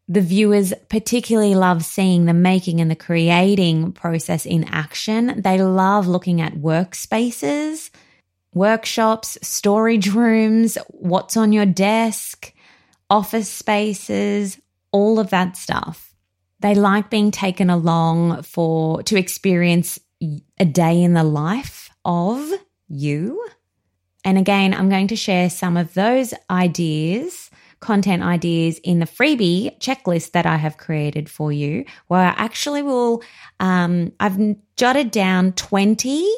The 0.09 0.21
viewers 0.21 0.73
particularly 0.89 1.53
love 1.53 1.85
seeing 1.85 2.25
the 2.25 2.33
making 2.33 2.81
and 2.81 2.89
the 2.89 2.95
creating 2.95 3.91
process 3.93 4.45
in 4.45 4.63
action. 4.65 5.41
They 5.41 5.61
love 5.61 6.07
looking 6.07 6.41
at 6.41 6.55
workspaces 6.55 7.91
workshops, 8.53 9.37
storage 9.41 10.09
rooms, 10.09 10.77
what's 10.89 11.37
on 11.37 11.53
your 11.53 11.65
desk, 11.65 12.53
office 13.09 13.49
spaces, 13.49 14.59
all 14.91 15.19
of 15.19 15.29
that 15.29 15.57
stuff. 15.57 16.13
They 16.59 16.75
like 16.75 17.09
being 17.09 17.31
taken 17.31 17.69
along 17.69 18.43
for 18.43 19.01
to 19.03 19.17
experience 19.17 19.99
a 20.59 20.65
day 20.65 21.01
in 21.01 21.13
the 21.13 21.23
life 21.23 21.89
of 22.03 22.51
you. 22.87 23.45
And 24.25 24.37
again, 24.37 24.73
I'm 24.73 24.89
going 24.89 25.07
to 25.07 25.15
share 25.15 25.49
some 25.49 25.77
of 25.77 25.93
those 25.93 26.33
ideas, 26.49 27.49
content 27.79 28.21
ideas 28.23 28.79
in 28.79 28.99
the 28.99 29.05
freebie 29.05 29.79
checklist 29.79 30.31
that 30.31 30.45
I 30.45 30.57
have 30.57 30.77
created 30.77 31.29
for 31.29 31.53
you, 31.53 31.85
where 32.07 32.19
I 32.19 32.33
actually 32.35 32.81
will, 32.81 33.23
um, 33.61 34.11
I've 34.19 34.37
jotted 34.75 35.11
down 35.11 35.53
20 35.53 36.29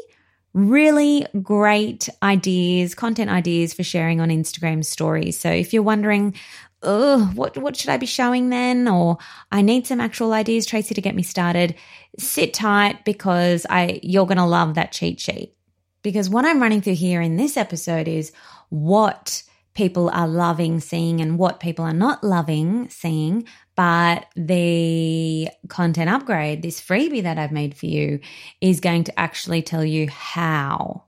really 0.54 1.26
great 1.42 2.10
ideas, 2.22 2.96
content 2.96 3.30
ideas 3.30 3.74
for 3.74 3.84
sharing 3.84 4.20
on 4.20 4.30
Instagram 4.30 4.84
stories. 4.84 5.40
So 5.40 5.50
if 5.50 5.74
you're 5.74 5.84
wondering, 5.84 6.36
oh, 6.84 7.32
what, 7.36 7.58
what 7.58 7.76
should 7.76 7.90
I 7.90 7.98
be 7.98 8.06
showing 8.06 8.50
then? 8.50 8.88
Or 8.88 9.18
I 9.52 9.62
need 9.62 9.88
some 9.88 10.02
actual 10.02 10.34
ideas, 10.34 10.66
Tracy, 10.66 10.94
to 10.96 11.02
get 11.02 11.16
me 11.16 11.24
started. 11.24 11.76
Sit 12.18 12.54
tight 12.54 13.06
because 13.06 13.66
I, 13.70 14.00
you're 14.04 14.26
going 14.26 14.38
to 14.38 14.46
love 14.46 14.76
that 14.76 14.92
cheat 14.92 15.20
sheet. 15.20 15.56
Because 16.04 16.30
what 16.30 16.46
I'm 16.46 16.62
running 16.62 16.82
through 16.82 16.96
here 16.96 17.22
in 17.22 17.38
this 17.38 17.58
episode 17.58 18.08
is 18.08 18.32
what 18.70 19.44
people 19.74 20.10
are 20.10 20.28
loving 20.28 20.80
seeing 20.80 21.22
and 21.22 21.38
what 21.38 21.60
people 21.60 21.86
are 21.86 21.94
not 21.94 22.24
loving 22.24 22.90
seeing. 22.90 23.46
But 23.76 24.28
the 24.36 25.50
content 25.70 26.10
upgrade, 26.10 26.62
this 26.62 26.82
freebie 26.82 27.24
that 27.24 27.38
I've 27.38 27.52
made 27.52 27.76
for 27.76 27.86
you, 27.86 28.20
is 28.60 28.80
going 28.80 29.06
to 29.06 29.20
actually 29.20 29.62
tell 29.62 29.84
you 29.84 30.10
how, 30.10 31.04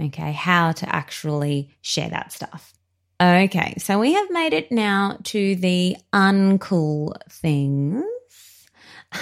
okay, 0.00 0.32
how 0.32 0.72
to 0.72 0.94
actually 0.94 1.76
share 1.82 2.08
that 2.08 2.32
stuff. 2.32 2.72
Okay, 3.20 3.74
so 3.78 3.98
we 3.98 4.12
have 4.12 4.30
made 4.30 4.52
it 4.52 4.70
now 4.70 5.18
to 5.24 5.56
the 5.56 5.96
uncool 6.12 7.14
things 7.30 8.04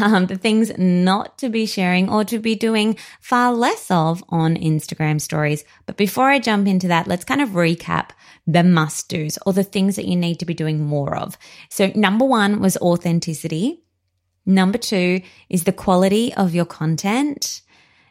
um, 0.00 0.26
the 0.26 0.36
things 0.36 0.72
not 0.78 1.38
to 1.38 1.48
be 1.48 1.66
sharing 1.66 2.08
or 2.08 2.24
to 2.24 2.38
be 2.38 2.54
doing 2.54 2.96
far 3.20 3.52
less 3.52 3.90
of 3.90 4.24
on 4.28 4.56
Instagram 4.56 5.20
stories. 5.20 5.64
But 5.86 5.96
before 5.96 6.30
I 6.30 6.38
jump 6.38 6.66
into 6.66 6.88
that, 6.88 7.06
let's 7.06 7.24
kind 7.24 7.40
of 7.40 7.50
recap 7.50 8.10
the 8.46 8.62
must 8.62 9.08
do's 9.08 9.38
or 9.46 9.52
the 9.52 9.64
things 9.64 9.96
that 9.96 10.06
you 10.06 10.16
need 10.16 10.38
to 10.38 10.44
be 10.44 10.54
doing 10.54 10.84
more 10.84 11.16
of. 11.16 11.38
So 11.70 11.90
number 11.94 12.24
one 12.24 12.60
was 12.60 12.76
authenticity. 12.78 13.84
Number 14.46 14.78
two 14.78 15.22
is 15.48 15.64
the 15.64 15.72
quality 15.72 16.34
of 16.34 16.54
your 16.54 16.66
content. 16.66 17.62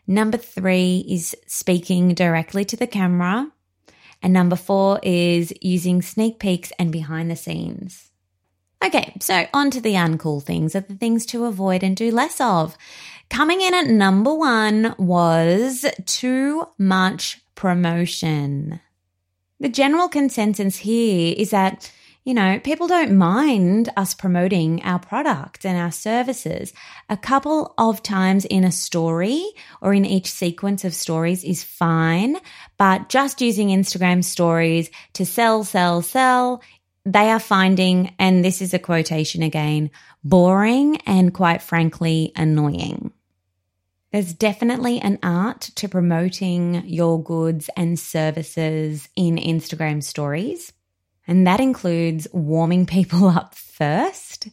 Number 0.07 0.37
three 0.37 1.05
is 1.07 1.35
speaking 1.47 2.13
directly 2.13 2.65
to 2.65 2.75
the 2.75 2.87
camera. 2.87 3.51
And 4.21 4.33
number 4.33 4.55
four 4.55 4.99
is 5.03 5.53
using 5.61 6.01
sneak 6.01 6.39
peeks 6.39 6.71
and 6.79 6.91
behind 6.91 7.29
the 7.29 7.35
scenes. 7.35 8.09
Okay, 8.83 9.13
so 9.21 9.45
on 9.53 9.71
to 9.71 9.79
the 9.79 9.93
uncool 9.93 10.43
things, 10.43 10.75
are 10.75 10.81
the 10.81 10.95
things 10.95 11.25
to 11.27 11.45
avoid 11.45 11.83
and 11.83 11.95
do 11.95 12.11
less 12.11 12.41
of. 12.41 12.77
Coming 13.29 13.61
in 13.61 13.73
at 13.73 13.87
number 13.87 14.33
one 14.33 14.95
was 14.97 15.85
too 16.05 16.67
much 16.77 17.41
promotion. 17.55 18.81
The 19.63 19.69
general 19.69 20.09
consensus 20.09 20.75
here 20.75 21.33
is 21.37 21.51
that, 21.51 21.89
you 22.25 22.33
know, 22.33 22.59
people 22.59 22.85
don't 22.85 23.17
mind 23.17 23.87
us 23.95 24.13
promoting 24.13 24.83
our 24.83 24.99
product 24.99 25.65
and 25.65 25.77
our 25.77 25.89
services. 25.89 26.73
A 27.07 27.15
couple 27.15 27.73
of 27.77 28.03
times 28.03 28.43
in 28.43 28.65
a 28.65 28.73
story 28.73 29.41
or 29.79 29.93
in 29.93 30.03
each 30.03 30.29
sequence 30.29 30.83
of 30.83 30.93
stories 30.93 31.45
is 31.45 31.63
fine, 31.63 32.35
but 32.77 33.07
just 33.07 33.39
using 33.39 33.69
Instagram 33.69 34.21
stories 34.21 34.91
to 35.13 35.25
sell, 35.25 35.63
sell, 35.63 36.01
sell 36.01 36.61
they 37.05 37.29
are 37.29 37.39
finding, 37.39 38.13
and 38.19 38.43
this 38.43 38.61
is 38.61 38.73
a 38.73 38.79
quotation 38.79 39.43
again, 39.43 39.91
boring 40.25 40.97
and 41.05 41.33
quite 41.33 41.61
frankly 41.61 42.33
annoying. 42.35 43.12
There's 44.13 44.31
definitely 44.31 44.99
an 45.01 45.17
art 45.23 45.61
to 45.77 45.89
promoting 45.89 46.83
your 46.85 47.21
goods 47.21 47.67
and 47.75 47.99
services 47.99 49.09
in 49.15 49.37
Instagram 49.37 50.03
stories. 50.03 50.71
And 51.27 51.47
that 51.47 51.59
includes 51.59 52.27
warming 52.31 52.85
people 52.95 53.27
up 53.27 53.55
first. 53.55 54.49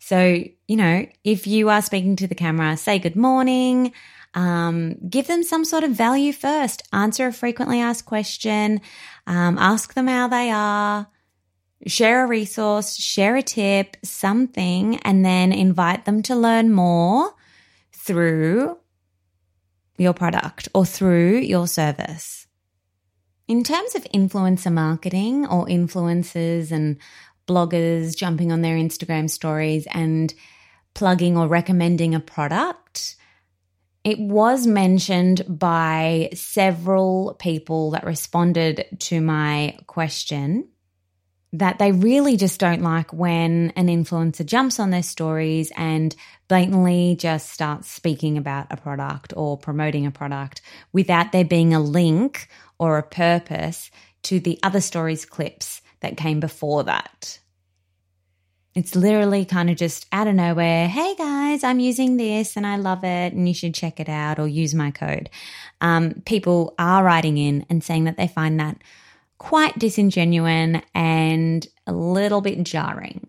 So, 0.00 0.42
you 0.66 0.76
know, 0.76 1.06
if 1.22 1.46
you 1.46 1.68
are 1.68 1.82
speaking 1.82 2.16
to 2.16 2.26
the 2.26 2.34
camera, 2.34 2.76
say 2.76 2.98
good 2.98 3.14
morning, 3.14 3.92
um, 4.34 4.96
give 5.08 5.28
them 5.28 5.44
some 5.44 5.64
sort 5.64 5.84
of 5.84 5.92
value 5.92 6.32
first. 6.32 6.82
Answer 6.92 7.28
a 7.28 7.32
frequently 7.32 7.80
asked 7.80 8.06
question, 8.06 8.80
um, 9.28 9.56
ask 9.56 9.94
them 9.94 10.08
how 10.08 10.26
they 10.26 10.50
are, 10.50 11.06
share 11.86 12.24
a 12.24 12.26
resource, 12.26 12.96
share 12.96 13.36
a 13.36 13.42
tip, 13.42 13.98
something, 14.02 14.96
and 15.02 15.24
then 15.24 15.52
invite 15.52 16.06
them 16.06 16.22
to 16.24 16.34
learn 16.34 16.72
more 16.72 17.32
through 17.92 18.78
your 19.98 20.12
product 20.12 20.68
or 20.74 20.84
through 20.84 21.38
your 21.38 21.66
service. 21.66 22.46
In 23.48 23.62
terms 23.62 23.94
of 23.94 24.04
influencer 24.14 24.72
marketing 24.72 25.46
or 25.46 25.66
influencers 25.66 26.72
and 26.72 26.98
bloggers 27.46 28.16
jumping 28.16 28.50
on 28.50 28.62
their 28.62 28.76
Instagram 28.76 29.30
stories 29.30 29.86
and 29.92 30.34
plugging 30.94 31.36
or 31.36 31.46
recommending 31.46 32.14
a 32.14 32.20
product, 32.20 33.16
it 34.02 34.18
was 34.18 34.66
mentioned 34.66 35.42
by 35.48 36.30
several 36.34 37.36
people 37.38 37.90
that 37.92 38.04
responded 38.04 38.86
to 39.00 39.20
my 39.20 39.78
question 39.86 40.68
that 41.58 41.78
they 41.78 41.92
really 41.92 42.36
just 42.36 42.60
don't 42.60 42.82
like 42.82 43.12
when 43.12 43.72
an 43.76 43.86
influencer 43.86 44.44
jumps 44.44 44.78
on 44.78 44.90
their 44.90 45.02
stories 45.02 45.72
and 45.76 46.14
blatantly 46.48 47.16
just 47.18 47.50
starts 47.50 47.90
speaking 47.90 48.36
about 48.36 48.66
a 48.70 48.76
product 48.76 49.32
or 49.36 49.56
promoting 49.56 50.06
a 50.06 50.10
product 50.10 50.60
without 50.92 51.32
there 51.32 51.44
being 51.44 51.72
a 51.72 51.80
link 51.80 52.48
or 52.78 52.98
a 52.98 53.02
purpose 53.02 53.90
to 54.22 54.38
the 54.38 54.58
other 54.62 54.80
stories 54.80 55.24
clips 55.24 55.80
that 56.00 56.16
came 56.16 56.40
before 56.40 56.84
that. 56.84 57.38
It's 58.74 58.94
literally 58.94 59.46
kind 59.46 59.70
of 59.70 59.76
just 59.76 60.06
out 60.12 60.26
of 60.26 60.34
nowhere. 60.34 60.86
Hey 60.86 61.14
guys, 61.16 61.64
I'm 61.64 61.80
using 61.80 62.18
this 62.18 62.58
and 62.58 62.66
I 62.66 62.76
love 62.76 63.04
it 63.04 63.32
and 63.32 63.48
you 63.48 63.54
should 63.54 63.74
check 63.74 63.98
it 64.00 64.10
out 64.10 64.38
or 64.38 64.46
use 64.46 64.74
my 64.74 64.90
code. 64.90 65.30
Um, 65.80 66.22
people 66.26 66.74
are 66.78 67.02
writing 67.02 67.38
in 67.38 67.64
and 67.70 67.82
saying 67.82 68.04
that 68.04 68.18
they 68.18 68.28
find 68.28 68.60
that 68.60 68.76
quite 69.38 69.78
disingenuous 69.78 70.82
and 70.94 71.66
a 71.86 71.92
little 71.92 72.40
bit 72.40 72.62
jarring. 72.62 73.26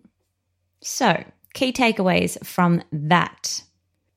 So, 0.80 1.22
key 1.54 1.72
takeaways 1.72 2.44
from 2.44 2.82
that 2.92 3.62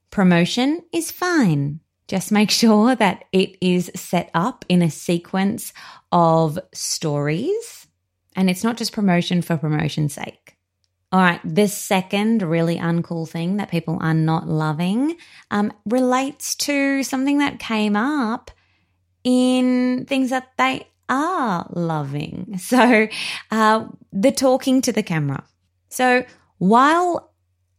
promotion 0.10 0.84
is 0.92 1.12
fine. 1.12 1.80
Just 2.08 2.32
make 2.32 2.52
sure 2.62 2.96
that 2.96 3.26
it 3.32 3.58
is 3.62 3.92
set 3.96 4.30
up 4.34 4.66
in 4.70 4.82
a 4.82 4.92
sequence 4.92 5.74
of 6.12 6.60
stories 6.74 7.88
and 8.36 8.50
it's 8.50 8.64
not 8.64 8.78
just 8.78 8.94
promotion 8.94 9.42
for 9.42 9.58
promotion's 9.58 10.14
sake. 10.14 10.58
All 11.12 11.20
right, 11.20 11.42
this 11.44 11.76
second 11.76 12.42
really 12.42 12.78
uncool 12.78 13.28
thing 13.28 13.58
that 13.58 13.70
people 13.70 13.98
are 14.00 14.14
not 14.14 14.48
loving 14.48 15.18
um, 15.52 15.74
relates 15.86 16.56
to 16.56 17.04
something 17.04 17.40
that 17.40 17.60
came 17.60 17.98
up 17.98 18.50
in 19.26 20.06
things 20.06 20.30
that 20.30 20.52
they 20.58 20.88
are 21.12 21.68
loving. 21.74 22.58
So, 22.72 23.08
uh, 23.52 23.86
the 24.14 24.32
talking 24.32 24.82
to 24.84 24.92
the 24.92 25.04
camera. 25.04 25.44
So, 25.90 26.26
while 26.58 27.34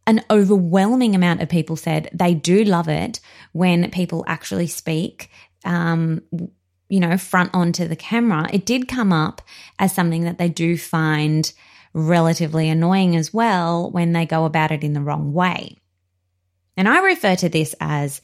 an 0.05 0.23
overwhelming 0.29 1.15
amount 1.15 1.41
of 1.41 1.49
people 1.49 1.75
said 1.75 2.09
they 2.13 2.33
do 2.33 2.63
love 2.63 2.87
it 2.89 3.19
when 3.53 3.89
people 3.91 4.23
actually 4.27 4.67
speak, 4.67 5.31
um, 5.65 6.21
you 6.89 6.99
know, 6.99 7.17
front 7.17 7.49
onto 7.53 7.87
the 7.87 7.95
camera, 7.95 8.47
it 8.53 8.65
did 8.65 8.87
come 8.87 9.11
up 9.11 9.41
as 9.79 9.95
something 9.95 10.25
that 10.25 10.37
they 10.37 10.49
do 10.49 10.77
find 10.77 11.53
relatively 11.93 12.69
annoying 12.69 13.15
as 13.15 13.33
well 13.33 13.89
when 13.91 14.13
they 14.13 14.25
go 14.25 14.45
about 14.45 14.71
it 14.71 14.83
in 14.83 14.93
the 14.93 15.01
wrong 15.01 15.33
way. 15.33 15.77
And 16.75 16.87
I 16.87 16.99
refer 16.99 17.35
to 17.37 17.49
this 17.49 17.73
as 17.79 18.21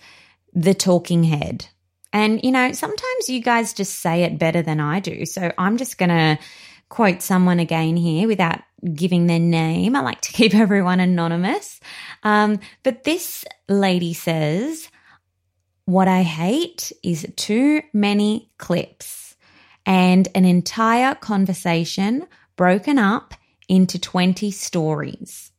the 0.53 0.73
talking 0.73 1.23
head. 1.23 1.67
And, 2.11 2.43
you 2.43 2.51
know, 2.51 2.71
sometimes 2.71 3.29
you 3.29 3.41
guys 3.41 3.73
just 3.73 3.99
say 3.99 4.23
it 4.23 4.39
better 4.39 4.61
than 4.61 4.79
I 4.79 4.99
do. 4.99 5.25
So 5.25 5.51
I'm 5.57 5.77
just 5.77 5.97
going 5.97 6.09
to 6.09 6.39
quote 6.89 7.21
someone 7.21 7.59
again 7.59 7.95
here 7.95 8.27
without 8.27 8.61
giving 8.93 9.27
their 9.27 9.39
name. 9.39 9.95
I 9.95 10.01
like 10.01 10.21
to 10.21 10.31
keep 10.33 10.55
everyone 10.55 10.99
anonymous. 10.99 11.79
Um, 12.23 12.59
but 12.83 13.03
this 13.03 13.45
lady 13.67 14.13
says, 14.13 14.89
What 15.85 16.07
I 16.07 16.23
hate 16.23 16.91
is 17.03 17.27
too 17.35 17.81
many 17.93 18.51
clips 18.57 19.35
and 19.85 20.27
an 20.35 20.45
entire 20.45 21.15
conversation 21.15 22.27
broken 22.55 22.99
up 22.99 23.33
into 23.67 23.99
20 23.99 24.51
stories. 24.51 25.51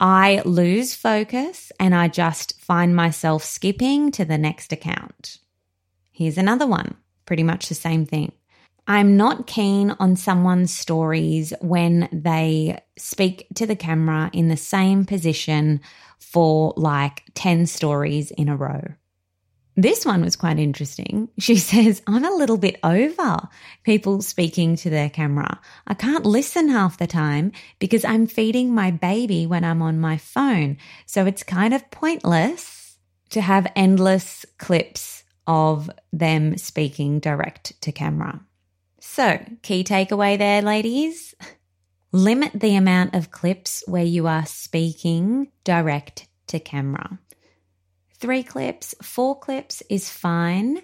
I 0.00 0.42
lose 0.44 0.94
focus 0.94 1.72
and 1.80 1.94
I 1.94 2.08
just 2.08 2.60
find 2.60 2.94
myself 2.94 3.44
skipping 3.44 4.12
to 4.12 4.24
the 4.24 4.38
next 4.38 4.72
account. 4.72 5.38
Here's 6.18 6.36
another 6.36 6.66
one, 6.66 6.96
pretty 7.26 7.44
much 7.44 7.68
the 7.68 7.76
same 7.76 8.04
thing. 8.04 8.32
I'm 8.88 9.16
not 9.16 9.46
keen 9.46 9.94
on 10.00 10.16
someone's 10.16 10.74
stories 10.74 11.52
when 11.60 12.08
they 12.10 12.80
speak 12.98 13.46
to 13.54 13.66
the 13.66 13.76
camera 13.76 14.28
in 14.32 14.48
the 14.48 14.56
same 14.56 15.04
position 15.04 15.80
for 16.18 16.74
like 16.76 17.22
10 17.34 17.66
stories 17.66 18.32
in 18.32 18.48
a 18.48 18.56
row. 18.56 18.82
This 19.76 20.04
one 20.04 20.22
was 20.22 20.34
quite 20.34 20.58
interesting. 20.58 21.28
She 21.38 21.54
says, 21.54 22.02
I'm 22.08 22.24
a 22.24 22.34
little 22.34 22.58
bit 22.58 22.80
over 22.82 23.48
people 23.84 24.20
speaking 24.20 24.74
to 24.78 24.90
their 24.90 25.10
camera. 25.10 25.60
I 25.86 25.94
can't 25.94 26.26
listen 26.26 26.68
half 26.68 26.98
the 26.98 27.06
time 27.06 27.52
because 27.78 28.04
I'm 28.04 28.26
feeding 28.26 28.74
my 28.74 28.90
baby 28.90 29.46
when 29.46 29.62
I'm 29.62 29.82
on 29.82 30.00
my 30.00 30.16
phone. 30.16 30.78
So 31.06 31.26
it's 31.26 31.44
kind 31.44 31.74
of 31.74 31.88
pointless 31.92 32.98
to 33.30 33.40
have 33.40 33.70
endless 33.76 34.44
clips 34.58 35.22
of 35.48 35.90
them 36.12 36.56
speaking 36.56 37.18
direct 37.18 37.80
to 37.82 37.90
camera. 37.90 38.40
So, 39.00 39.44
key 39.62 39.82
takeaway 39.82 40.38
there, 40.38 40.62
ladies 40.62 41.34
limit 42.12 42.52
the 42.54 42.76
amount 42.76 43.14
of 43.14 43.30
clips 43.30 43.82
where 43.86 44.04
you 44.04 44.26
are 44.26 44.46
speaking 44.46 45.48
direct 45.64 46.26
to 46.46 46.58
camera 46.60 47.18
three 48.18 48.42
clips, 48.42 48.94
four 49.02 49.38
clips 49.38 49.82
is 49.88 50.10
fine, 50.10 50.82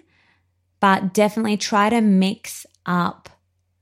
but 0.79 1.13
definitely 1.13 1.57
try 1.57 1.89
to 1.89 2.01
mix 2.01 2.65
up 2.85 3.29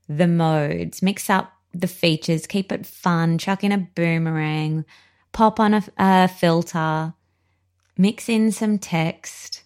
the 0.08 0.26
modes, 0.26 1.02
mix 1.02 1.30
up 1.30 1.52
the 1.72 1.86
features, 1.86 2.46
keep 2.46 2.70
it 2.70 2.86
fun, 2.86 3.38
chuck 3.38 3.64
in 3.64 3.72
a 3.72 3.78
boomerang, 3.78 4.84
pop 5.32 5.58
on 5.58 5.74
a, 5.74 5.84
a 5.98 6.28
filter, 6.28 7.14
mix 7.96 8.28
in 8.28 8.52
some 8.52 8.78
text. 8.78 9.63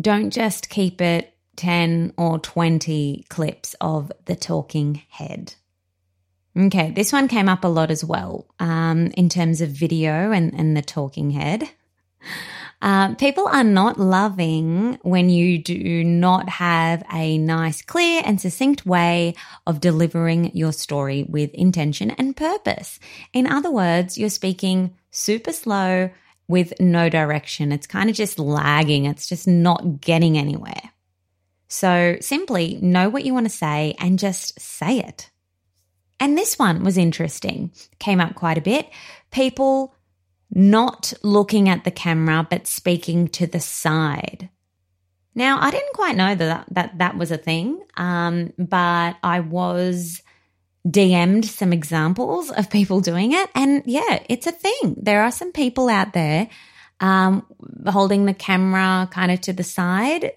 Don't 0.00 0.30
just 0.30 0.70
keep 0.70 1.00
it 1.00 1.34
10 1.56 2.14
or 2.16 2.38
20 2.38 3.26
clips 3.28 3.74
of 3.80 4.12
the 4.26 4.36
talking 4.36 5.02
head. 5.08 5.54
Okay, 6.56 6.90
this 6.90 7.12
one 7.12 7.28
came 7.28 7.48
up 7.48 7.64
a 7.64 7.68
lot 7.68 7.90
as 7.90 8.04
well 8.04 8.46
um, 8.58 9.08
in 9.08 9.28
terms 9.28 9.60
of 9.60 9.70
video 9.70 10.32
and, 10.32 10.54
and 10.54 10.76
the 10.76 10.82
talking 10.82 11.30
head. 11.30 11.68
Uh, 12.80 13.14
people 13.16 13.48
are 13.48 13.64
not 13.64 13.98
loving 13.98 14.98
when 15.02 15.30
you 15.30 15.58
do 15.58 16.04
not 16.04 16.48
have 16.48 17.02
a 17.12 17.36
nice, 17.36 17.82
clear, 17.82 18.22
and 18.24 18.40
succinct 18.40 18.86
way 18.86 19.34
of 19.66 19.80
delivering 19.80 20.54
your 20.54 20.72
story 20.72 21.24
with 21.28 21.52
intention 21.54 22.12
and 22.12 22.36
purpose. 22.36 23.00
In 23.32 23.48
other 23.48 23.70
words, 23.70 24.16
you're 24.16 24.28
speaking 24.28 24.94
super 25.10 25.52
slow 25.52 26.10
with 26.48 26.72
no 26.80 27.08
direction. 27.08 27.70
It's 27.70 27.86
kind 27.86 28.10
of 28.10 28.16
just 28.16 28.38
lagging, 28.38 29.04
it's 29.04 29.28
just 29.28 29.46
not 29.46 30.00
getting 30.00 30.36
anywhere. 30.36 30.92
So 31.68 32.16
simply 32.20 32.78
know 32.80 33.10
what 33.10 33.24
you 33.24 33.34
want 33.34 33.46
to 33.46 33.54
say 33.54 33.94
and 33.98 34.18
just 34.18 34.58
say 34.58 34.98
it. 34.98 35.30
And 36.18 36.36
this 36.36 36.58
one 36.58 36.82
was 36.82 36.98
interesting, 36.98 37.70
came 37.98 38.20
up 38.20 38.34
quite 38.34 38.58
a 38.58 38.62
bit. 38.62 38.88
People 39.30 39.94
not 40.50 41.12
looking 41.22 41.68
at 41.68 41.84
the 41.84 41.90
camera 41.90 42.46
but 42.48 42.66
speaking 42.66 43.28
to 43.28 43.46
the 43.46 43.60
side. 43.60 44.48
Now, 45.34 45.60
I 45.60 45.70
didn't 45.70 45.92
quite 45.92 46.16
know 46.16 46.34
that 46.34 46.66
that, 46.72 46.98
that 46.98 47.16
was 47.16 47.30
a 47.30 47.36
thing, 47.36 47.80
um, 47.96 48.52
but 48.58 49.16
I 49.22 49.40
was 49.40 50.22
DM'd 50.86 51.44
some 51.44 51.72
examples 51.72 52.50
of 52.50 52.70
people 52.70 53.00
doing 53.00 53.32
it. 53.32 53.50
And 53.54 53.82
yeah, 53.86 54.22
it's 54.28 54.46
a 54.46 54.52
thing. 54.52 54.96
There 54.96 55.22
are 55.22 55.30
some 55.30 55.52
people 55.52 55.88
out 55.88 56.12
there 56.12 56.48
um, 57.00 57.46
holding 57.86 58.24
the 58.24 58.34
camera 58.34 59.08
kind 59.10 59.30
of 59.30 59.40
to 59.42 59.52
the 59.52 59.64
side, 59.64 60.32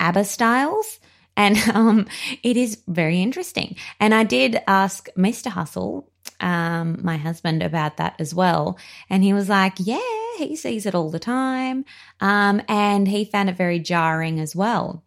ABBA 0.00 0.24
styles. 0.24 1.00
And 1.36 1.56
um, 1.74 2.06
it 2.42 2.56
is 2.56 2.82
very 2.86 3.20
interesting. 3.20 3.76
And 4.00 4.14
I 4.14 4.24
did 4.24 4.60
ask 4.66 5.08
Mr. 5.16 5.48
Hustle 5.48 6.08
um, 6.40 6.98
my 7.02 7.16
husband 7.16 7.62
about 7.62 7.96
that 7.98 8.16
as 8.18 8.34
well. 8.34 8.78
And 9.08 9.22
he 9.22 9.32
was 9.32 9.48
like, 9.48 9.74
yeah, 9.78 9.98
he 10.38 10.56
sees 10.56 10.86
it 10.86 10.94
all 10.94 11.10
the 11.10 11.18
time. 11.18 11.84
Um, 12.20 12.60
and 12.68 13.06
he 13.06 13.24
found 13.24 13.48
it 13.48 13.56
very 13.56 13.78
jarring 13.78 14.40
as 14.40 14.54
well. 14.54 15.04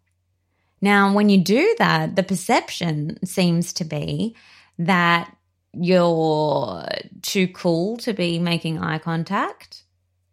Now, 0.82 1.14
when 1.14 1.30
you 1.30 1.40
do 1.40 1.76
that, 1.80 2.16
the 2.16 2.24
perception 2.24 3.18
seems 3.26 3.74
to 3.74 3.86
be 3.86 4.36
that 4.78 5.36
you're 5.74 6.86
too 7.22 7.48
cool 7.50 7.98
to 7.98 8.14
be 8.14 8.40
making 8.40 8.80
eye 8.80 9.00
contact. 9.00 9.84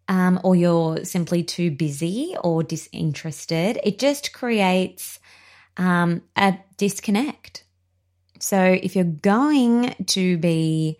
Um, 0.09 0.41
or 0.43 0.53
you're 0.53 1.05
simply 1.05 1.43
too 1.43 1.71
busy 1.71 2.35
or 2.43 2.61
disinterested. 2.61 3.79
It 3.85 3.99
just 3.99 4.33
creates 4.33 5.17
um, 5.77 6.23
a 6.35 6.57
disconnect. 6.75 7.63
So 8.39 8.61
if 8.61 8.97
you're 8.97 9.05
going 9.05 9.95
to 10.07 10.37
be 10.37 10.97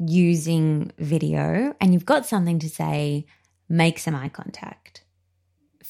using 0.00 0.90
video 0.98 1.76
and 1.80 1.92
you've 1.92 2.04
got 2.04 2.26
something 2.26 2.58
to 2.58 2.68
say, 2.68 3.26
make 3.68 4.00
some 4.00 4.16
eye 4.16 4.30
contact. 4.30 5.03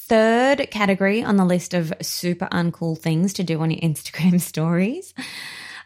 Third 0.07 0.69
category 0.69 1.23
on 1.23 1.35
the 1.35 1.45
list 1.45 1.73
of 1.73 1.91
super 1.99 2.45
uncool 2.51 2.95
things 2.95 3.33
to 3.33 3.43
do 3.43 3.59
on 3.59 3.71
your 3.71 3.81
Instagram 3.81 4.39
stories 4.51 5.15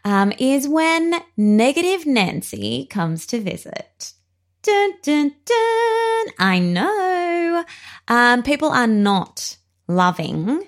um, 0.04 0.34
is 0.38 0.68
when 0.68 1.16
negative 1.38 2.06
Nancy 2.06 2.86
comes 2.88 3.26
to 3.28 3.40
visit. 3.40 4.12
Dun, 4.62 4.92
dun, 5.04 5.30
dun. 5.46 6.26
I 6.38 6.60
know. 6.60 7.64
Um, 8.10 8.44
people 8.44 8.68
are 8.68 8.88
not 8.88 9.56
loving 9.88 10.68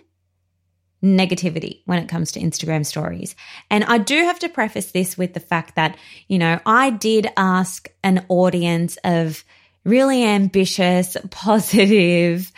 negativity 1.04 1.82
when 1.86 2.02
it 2.02 2.08
comes 2.08 2.32
to 2.32 2.40
Instagram 2.40 2.86
stories. 2.86 3.36
And 3.70 3.84
I 3.84 3.98
do 3.98 4.16
have 4.24 4.40
to 4.40 4.50
preface 4.50 4.94
this 4.94 5.18
with 5.18 5.34
the 5.34 5.42
fact 5.42 5.76
that, 5.76 5.98
you 6.30 6.40
know, 6.40 6.58
I 6.66 6.90
did 6.90 7.28
ask 7.36 7.90
an 8.02 8.26
audience 8.30 8.98
of 9.04 9.44
really 9.84 10.24
ambitious, 10.24 11.18
positive 11.32 12.50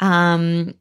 um, 0.00 0.74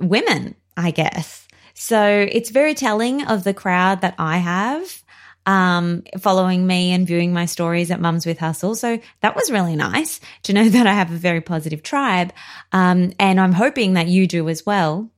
women, 0.00 0.54
I 0.76 0.90
guess. 0.90 1.46
So 1.74 2.26
it's 2.30 2.50
very 2.50 2.74
telling 2.74 3.26
of 3.26 3.44
the 3.44 3.54
crowd 3.54 4.00
that 4.02 4.14
I 4.18 4.38
have 4.38 5.02
um, 5.46 6.02
following 6.18 6.66
me 6.66 6.92
and 6.92 7.06
viewing 7.06 7.32
my 7.32 7.46
stories 7.46 7.90
at 7.90 8.00
Mums 8.00 8.26
with 8.26 8.38
Hustle. 8.38 8.74
So 8.74 8.98
that 9.20 9.36
was 9.36 9.50
really 9.50 9.76
nice 9.76 10.20
to 10.42 10.52
know 10.52 10.68
that 10.68 10.86
I 10.86 10.92
have 10.92 11.12
a 11.12 11.16
very 11.16 11.40
positive 11.40 11.82
tribe. 11.82 12.32
Um, 12.72 13.12
and 13.18 13.40
I'm 13.40 13.52
hoping 13.52 13.94
that 13.94 14.08
you 14.08 14.26
do 14.26 14.48
as 14.48 14.66
well. 14.66 15.10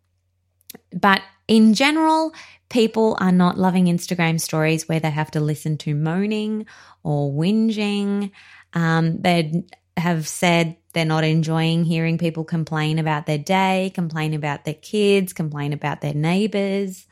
But 0.92 1.22
in 1.48 1.74
general, 1.74 2.34
people 2.68 3.16
are 3.20 3.32
not 3.32 3.58
loving 3.58 3.86
Instagram 3.86 4.38
stories 4.40 4.88
where 4.88 5.00
they 5.00 5.10
have 5.10 5.30
to 5.32 5.40
listen 5.40 5.78
to 5.78 5.94
moaning 5.94 6.66
or 7.02 7.32
whinging. 7.32 8.30
Um, 8.74 9.22
they 9.22 9.64
have 9.98 10.26
said 10.26 10.76
they're 10.92 11.04
not 11.04 11.24
enjoying 11.24 11.84
hearing 11.84 12.18
people 12.18 12.44
complain 12.44 12.98
about 12.98 13.26
their 13.26 13.38
day, 13.38 13.92
complain 13.94 14.34
about 14.34 14.64
their 14.64 14.74
kids, 14.74 15.32
complain 15.32 15.72
about 15.72 16.00
their 16.00 16.14
neighbors. 16.14 17.06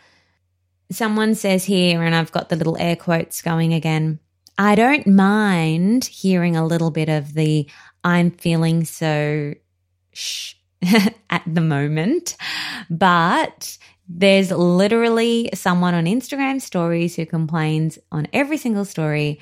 Someone 0.91 1.35
says 1.35 1.65
here, 1.65 2.03
and 2.03 2.15
I've 2.15 2.33
got 2.33 2.49
the 2.49 2.57
little 2.57 2.77
air 2.79 2.97
quotes 2.97 3.43
going 3.43 3.75
again 3.75 4.21
I 4.59 4.75
don't 4.75 5.07
mind 5.07 6.07
hearing 6.07 6.57
a 6.57 6.67
little 6.67 6.91
bit 6.91 7.09
of 7.09 7.35
the 7.35 7.69
I'm 8.03 8.31
feeling 8.31 8.85
so 8.85 9.55
shh 10.13 10.55
at 11.31 11.43
the 11.47 11.61
moment, 11.61 12.37
but 12.89 13.77
there's 14.09 14.51
literally 14.51 15.51
someone 15.53 15.95
on 15.95 16.05
Instagram 16.05 16.61
stories 16.61 17.17
who 17.17 17.27
complains 17.27 17.99
on 18.13 18.29
every 18.33 18.57
single 18.57 18.85
story 18.85 19.41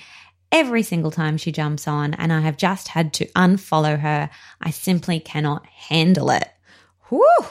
every 0.55 0.83
single 0.83 1.11
time 1.11 1.37
she 1.37 1.53
jumps 1.53 1.87
on, 1.87 2.15
and 2.15 2.33
I 2.33 2.41
have 2.41 2.57
just 2.57 2.89
had 2.89 3.13
to 3.15 3.27
unfollow 3.33 3.99
her. 3.99 4.31
I 4.63 4.71
simply 4.71 5.21
cannot 5.21 5.67
handle 5.67 6.31
it. 6.31 6.49
Whew. 7.11 7.45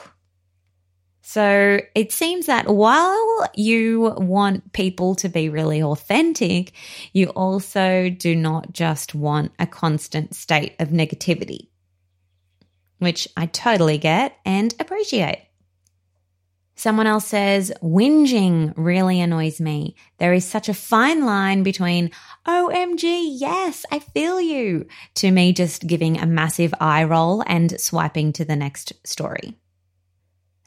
So 1.21 1.79
it 1.95 2.11
seems 2.11 2.45
that 2.45 2.67
while 2.67 3.47
you 3.55 4.13
want 4.17 4.71
people 4.73 5.15
to 5.15 5.29
be 5.29 5.49
really 5.49 5.81
authentic, 5.81 6.73
you 7.11 7.27
also 7.29 8.09
do 8.09 8.35
not 8.35 8.71
just 8.73 9.15
want 9.15 9.51
a 9.57 9.65
constant 9.67 10.35
state 10.35 10.75
of 10.79 10.89
negativity. 10.89 11.69
which 13.03 13.27
I 13.35 13.45
totally 13.47 13.97
get 13.97 14.37
and 14.45 14.73
appreciate. 14.79 15.45
Someone 16.84 17.08
else 17.08 17.28
says, 17.28 17.72
whinging 17.82 18.74
really 18.76 19.22
annoys 19.22 19.62
me. 19.62 19.96
There 20.17 20.34
is 20.34 20.43
such 20.43 20.67
a 20.67 20.74
fine 20.74 21.26
line 21.26 21.63
between, 21.63 22.12
OMG, 22.46 23.38
yes, 23.39 23.86
I 23.89 24.00
feel 24.00 24.41
you, 24.41 24.88
to 25.15 25.32
me 25.32 25.54
just 25.54 25.88
giving 25.88 26.19
a 26.19 26.26
massive 26.26 26.74
eye 26.82 27.06
roll 27.06 27.41
and 27.48 27.80
swiping 27.80 28.34
to 28.34 28.43
the 28.43 28.58
next 28.58 28.91
story. 29.08 29.58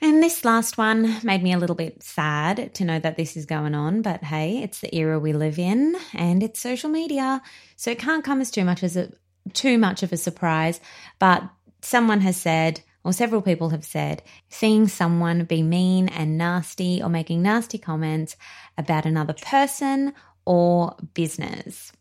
And 0.01 0.23
this 0.23 0.43
last 0.43 0.79
one 0.79 1.19
made 1.23 1.43
me 1.43 1.53
a 1.53 1.59
little 1.59 1.77
bit 1.77 2.03
sad 2.03 2.73
to 2.77 2.87
know 2.87 2.99
that 2.99 3.19
this 3.19 3.37
is 3.37 3.45
going 3.45 3.75
on, 3.75 4.01
but 4.01 4.25
hey, 4.25 4.63
it's 4.63 4.81
the 4.81 4.97
era 4.97 5.21
we 5.21 5.35
live 5.35 5.59
in 5.59 5.97
and 6.15 6.43
it's 6.43 6.59
social 6.59 6.89
media. 6.89 7.43
So 7.77 7.91
it 7.91 7.99
can't 7.99 8.25
come 8.25 8.41
as 8.41 8.51
too 8.51 8.65
much 8.65 8.83
as 8.83 8.97
a 8.97 9.13
too 9.53 9.77
much 9.77 10.03
of 10.03 10.15
a 10.15 10.17
surprise, 10.17 10.81
but 11.19 11.43
someone 11.83 12.23
has 12.23 12.39
said 12.39 12.81
or 13.07 13.13
several 13.13 13.41
people 13.41 13.69
have 13.69 13.85
said, 13.85 14.21
seeing 14.49 14.89
someone 14.89 15.45
be 15.45 15.63
mean 15.63 16.09
and 16.09 16.37
nasty 16.37 17.01
or 17.01 17.09
making 17.09 17.41
nasty 17.41 17.79
comments 17.79 18.37
about 18.77 19.07
another 19.07 19.33
person 19.33 20.13
or 20.45 20.97
business. 21.15 21.93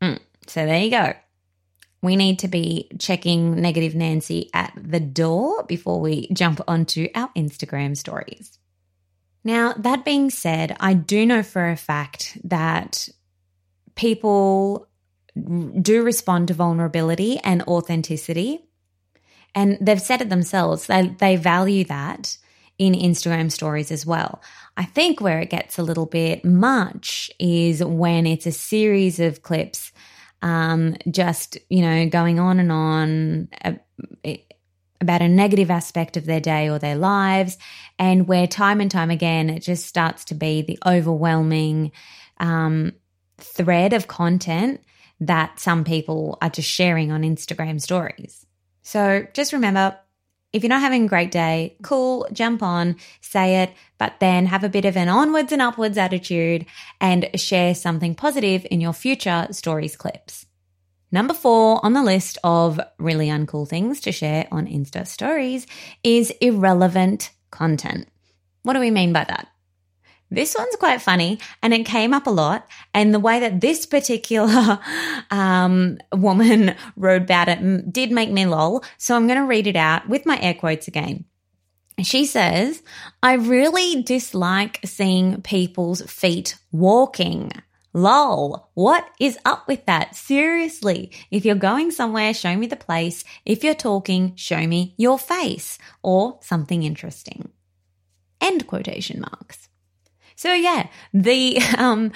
Mm, 0.00 0.20
so 0.46 0.66
there 0.66 0.80
you 0.80 0.90
go. 0.92 1.14
We 2.00 2.14
need 2.14 2.38
to 2.38 2.48
be 2.48 2.90
checking 3.00 3.60
Negative 3.60 3.96
Nancy 3.96 4.50
at 4.54 4.72
the 4.80 5.00
door 5.00 5.64
before 5.64 6.00
we 6.00 6.28
jump 6.32 6.60
onto 6.68 7.08
our 7.16 7.30
Instagram 7.36 7.96
stories. 7.96 8.56
Now, 9.42 9.72
that 9.72 10.04
being 10.04 10.30
said, 10.30 10.76
I 10.78 10.94
do 10.94 11.26
know 11.26 11.42
for 11.42 11.68
a 11.68 11.76
fact 11.76 12.38
that 12.44 13.08
people 13.96 14.86
do 15.34 16.04
respond 16.04 16.48
to 16.48 16.54
vulnerability 16.54 17.38
and 17.38 17.62
authenticity 17.62 18.64
and 19.54 19.78
they've 19.80 20.00
said 20.00 20.20
it 20.20 20.30
themselves. 20.30 20.86
They, 20.86 21.08
they 21.18 21.36
value 21.36 21.84
that 21.84 22.36
in 22.78 22.92
Instagram 22.92 23.52
stories 23.52 23.92
as 23.92 24.04
well. 24.04 24.42
I 24.76 24.84
think 24.84 25.20
where 25.20 25.40
it 25.40 25.50
gets 25.50 25.78
a 25.78 25.82
little 25.82 26.06
bit 26.06 26.44
much 26.44 27.30
is 27.38 27.84
when 27.84 28.26
it's 28.26 28.46
a 28.46 28.52
series 28.52 29.20
of 29.20 29.42
clips, 29.42 29.92
um, 30.42 30.96
just, 31.10 31.56
you 31.70 31.82
know, 31.82 32.08
going 32.08 32.40
on 32.40 32.58
and 32.58 32.72
on 32.72 33.48
about 35.00 35.22
a 35.22 35.28
negative 35.28 35.70
aspect 35.70 36.16
of 36.16 36.24
their 36.24 36.40
day 36.40 36.68
or 36.68 36.78
their 36.78 36.96
lives, 36.96 37.58
and 37.98 38.26
where 38.26 38.46
time 38.46 38.80
and 38.80 38.90
time 38.90 39.10
again 39.10 39.50
it 39.50 39.60
just 39.60 39.86
starts 39.86 40.24
to 40.24 40.34
be 40.34 40.62
the 40.62 40.78
overwhelming 40.86 41.92
um, 42.38 42.92
thread 43.38 43.92
of 43.92 44.08
content 44.08 44.80
that 45.20 45.60
some 45.60 45.84
people 45.84 46.38
are 46.42 46.50
just 46.50 46.68
sharing 46.68 47.12
on 47.12 47.22
Instagram 47.22 47.80
stories. 47.80 48.44
So 48.84 49.26
just 49.32 49.52
remember 49.52 49.98
if 50.52 50.62
you're 50.62 50.68
not 50.68 50.82
having 50.82 51.06
a 51.06 51.08
great 51.08 51.32
day, 51.32 51.76
cool, 51.82 52.28
jump 52.32 52.62
on, 52.62 52.94
say 53.20 53.62
it, 53.64 53.72
but 53.98 54.20
then 54.20 54.46
have 54.46 54.62
a 54.62 54.68
bit 54.68 54.84
of 54.84 54.96
an 54.96 55.08
onwards 55.08 55.50
and 55.50 55.60
upwards 55.60 55.98
attitude 55.98 56.64
and 57.00 57.28
share 57.34 57.74
something 57.74 58.14
positive 58.14 58.64
in 58.70 58.80
your 58.80 58.92
future 58.92 59.48
stories 59.50 59.96
clips. 59.96 60.46
Number 61.10 61.34
four 61.34 61.84
on 61.84 61.92
the 61.92 62.04
list 62.04 62.38
of 62.44 62.78
really 62.98 63.28
uncool 63.28 63.68
things 63.68 64.00
to 64.02 64.12
share 64.12 64.46
on 64.52 64.66
Insta 64.66 65.06
stories 65.08 65.66
is 66.04 66.30
irrelevant 66.40 67.32
content. 67.50 68.06
What 68.62 68.74
do 68.74 68.80
we 68.80 68.92
mean 68.92 69.12
by 69.12 69.24
that? 69.24 69.48
This 70.34 70.54
one's 70.56 70.76
quite 70.76 71.00
funny 71.00 71.38
and 71.62 71.72
it 71.72 71.84
came 71.84 72.12
up 72.12 72.26
a 72.26 72.30
lot. 72.30 72.68
And 72.92 73.14
the 73.14 73.20
way 73.20 73.40
that 73.40 73.60
this 73.60 73.86
particular 73.86 74.78
um, 75.30 75.98
woman 76.12 76.74
wrote 76.96 77.22
about 77.22 77.48
it 77.48 77.92
did 77.92 78.10
make 78.10 78.30
me 78.30 78.46
lol. 78.46 78.84
So 78.98 79.16
I'm 79.16 79.26
going 79.26 79.38
to 79.38 79.46
read 79.46 79.66
it 79.66 79.76
out 79.76 80.08
with 80.08 80.26
my 80.26 80.40
air 80.40 80.54
quotes 80.54 80.88
again. 80.88 81.24
She 82.02 82.24
says, 82.24 82.82
I 83.22 83.34
really 83.34 84.02
dislike 84.02 84.80
seeing 84.84 85.42
people's 85.42 86.02
feet 86.02 86.56
walking. 86.72 87.52
Lol, 87.92 88.70
what 88.74 89.08
is 89.20 89.38
up 89.44 89.68
with 89.68 89.86
that? 89.86 90.16
Seriously, 90.16 91.12
if 91.30 91.44
you're 91.44 91.54
going 91.54 91.92
somewhere, 91.92 92.34
show 92.34 92.56
me 92.56 92.66
the 92.66 92.74
place. 92.74 93.22
If 93.44 93.62
you're 93.62 93.74
talking, 93.74 94.34
show 94.34 94.66
me 94.66 94.94
your 94.96 95.16
face 95.16 95.78
or 96.02 96.40
something 96.42 96.82
interesting. 96.82 97.50
End 98.40 98.66
quotation 98.66 99.20
marks. 99.20 99.68
So 100.36 100.52
yeah, 100.52 100.88
the 101.12 101.58
um 101.78 102.12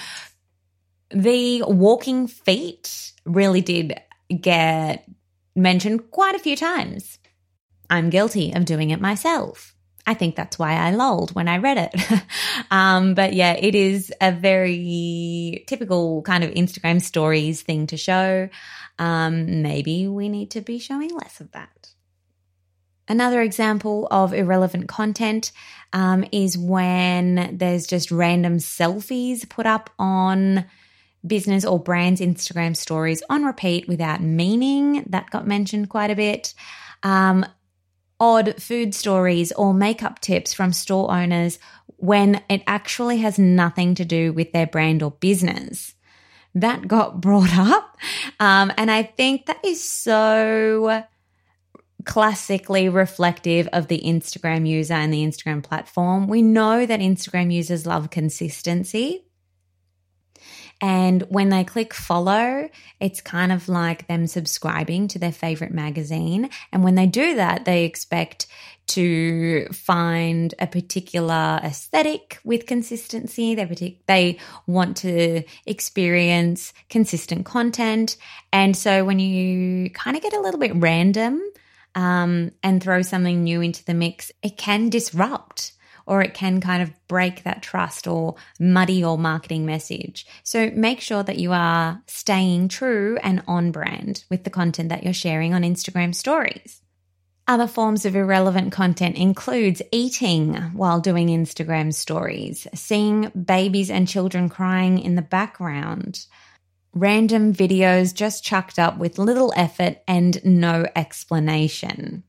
the 1.10 1.62
walking 1.66 2.26
feet 2.26 3.12
really 3.24 3.60
did 3.60 3.98
get 4.40 5.08
mentioned 5.56 6.10
quite 6.10 6.34
a 6.34 6.38
few 6.38 6.56
times. 6.56 7.18
I'm 7.90 8.10
guilty 8.10 8.52
of 8.52 8.64
doing 8.64 8.90
it 8.90 9.00
myself. 9.00 9.74
I 10.06 10.14
think 10.14 10.36
that's 10.36 10.58
why 10.58 10.72
I 10.72 10.92
lolled 10.92 11.34
when 11.34 11.48
I 11.48 11.58
read 11.58 11.90
it. 11.92 12.22
um, 12.70 13.14
but 13.14 13.34
yeah, 13.34 13.52
it 13.52 13.74
is 13.74 14.12
a 14.22 14.32
very 14.32 15.64
typical 15.66 16.22
kind 16.22 16.44
of 16.44 16.50
Instagram 16.52 17.02
stories 17.02 17.60
thing 17.60 17.86
to 17.88 17.98
show. 17.98 18.48
Um, 18.98 19.60
maybe 19.62 20.08
we 20.08 20.30
need 20.30 20.52
to 20.52 20.62
be 20.62 20.78
showing 20.78 21.14
less 21.14 21.40
of 21.40 21.52
that. 21.52 21.90
Another 23.08 23.40
example 23.40 24.06
of 24.10 24.34
irrelevant 24.34 24.88
content 24.88 25.52
um, 25.92 26.24
is 26.30 26.58
when 26.58 27.56
there's 27.56 27.86
just 27.86 28.10
random 28.10 28.58
selfies 28.58 29.48
put 29.48 29.66
up 29.66 29.90
on 29.98 30.66
business 31.26 31.64
or 31.64 31.78
brands 31.78 32.20
Instagram 32.20 32.76
stories 32.76 33.22
on 33.28 33.44
repeat 33.44 33.88
without 33.88 34.20
meaning. 34.20 35.04
That 35.08 35.30
got 35.30 35.46
mentioned 35.46 35.88
quite 35.88 36.10
a 36.10 36.16
bit. 36.16 36.54
Um, 37.02 37.44
odd 38.20 38.60
food 38.60 38.94
stories 38.94 39.52
or 39.52 39.72
makeup 39.72 40.20
tips 40.20 40.52
from 40.52 40.72
store 40.72 41.10
owners 41.10 41.58
when 41.96 42.42
it 42.48 42.62
actually 42.66 43.18
has 43.18 43.38
nothing 43.38 43.94
to 43.96 44.04
do 44.04 44.32
with 44.32 44.52
their 44.52 44.66
brand 44.66 45.02
or 45.02 45.12
business. 45.12 45.94
That 46.54 46.86
got 46.88 47.20
brought 47.20 47.56
up. 47.56 47.96
Um, 48.38 48.72
and 48.76 48.90
I 48.90 49.02
think 49.02 49.46
that 49.46 49.64
is 49.64 49.82
so 49.82 51.04
classically 52.08 52.88
reflective 52.88 53.68
of 53.74 53.86
the 53.88 54.00
Instagram 54.00 54.66
user 54.66 54.94
and 54.94 55.12
the 55.12 55.22
Instagram 55.22 55.62
platform. 55.62 56.26
We 56.26 56.40
know 56.40 56.86
that 56.86 57.00
Instagram 57.00 57.52
users 57.52 57.86
love 57.86 58.08
consistency. 58.08 59.26
And 60.80 61.22
when 61.28 61.50
they 61.50 61.64
click 61.64 61.92
follow, 61.92 62.70
it's 62.98 63.20
kind 63.20 63.52
of 63.52 63.68
like 63.68 64.06
them 64.06 64.26
subscribing 64.26 65.08
to 65.08 65.18
their 65.18 65.32
favorite 65.32 65.72
magazine. 65.72 66.48
And 66.72 66.82
when 66.82 66.94
they 66.94 67.04
do 67.04 67.34
that, 67.34 67.66
they 67.66 67.84
expect 67.84 68.46
to 68.86 69.66
find 69.66 70.54
a 70.58 70.66
particular 70.66 71.60
aesthetic 71.62 72.38
with 72.42 72.64
consistency. 72.64 73.54
They, 73.54 73.66
partic- 73.66 73.98
they 74.06 74.38
want 74.66 74.96
to 74.98 75.42
experience 75.66 76.72
consistent 76.88 77.44
content. 77.44 78.16
And 78.50 78.74
so 78.74 79.04
when 79.04 79.18
you 79.18 79.90
kind 79.90 80.16
of 80.16 80.22
get 80.22 80.32
a 80.32 80.40
little 80.40 80.60
bit 80.60 80.72
random 80.74 81.42
um, 81.94 82.52
and 82.62 82.82
throw 82.82 83.02
something 83.02 83.42
new 83.42 83.60
into 83.60 83.84
the 83.84 83.94
mix, 83.94 84.32
it 84.42 84.56
can 84.56 84.88
disrupt 84.88 85.72
or 86.08 86.22
it 86.22 86.32
can 86.32 86.60
kind 86.60 86.82
of 86.82 86.90
break 87.06 87.42
that 87.42 87.62
trust 87.62 88.06
or 88.06 88.34
muddy 88.58 88.94
your 88.94 89.18
marketing 89.18 89.66
message. 89.66 90.26
So 90.42 90.70
make 90.70 91.00
sure 91.00 91.22
that 91.22 91.38
you 91.38 91.52
are 91.52 92.02
staying 92.06 92.68
true 92.68 93.18
and 93.22 93.42
on 93.46 93.72
brand 93.72 94.24
with 94.30 94.44
the 94.44 94.50
content 94.50 94.88
that 94.88 95.04
you're 95.04 95.12
sharing 95.12 95.52
on 95.52 95.62
Instagram 95.62 96.14
stories. 96.14 96.80
Other 97.46 97.66
forms 97.66 98.04
of 98.04 98.16
irrelevant 98.16 98.72
content 98.72 99.16
includes 99.16 99.82
eating 99.92 100.54
while 100.74 101.00
doing 101.00 101.28
Instagram 101.28 101.94
stories, 101.94 102.66
seeing 102.74 103.30
babies 103.30 103.90
and 103.90 104.08
children 104.08 104.48
crying 104.48 104.98
in 104.98 105.14
the 105.14 105.22
background, 105.22 106.26
random 106.94 107.52
videos 107.52 108.14
just 108.14 108.44
chucked 108.44 108.78
up 108.78 108.98
with 108.98 109.18
little 109.18 109.52
effort 109.56 109.98
and 110.06 110.44
no 110.44 110.86
explanation. 110.96 112.24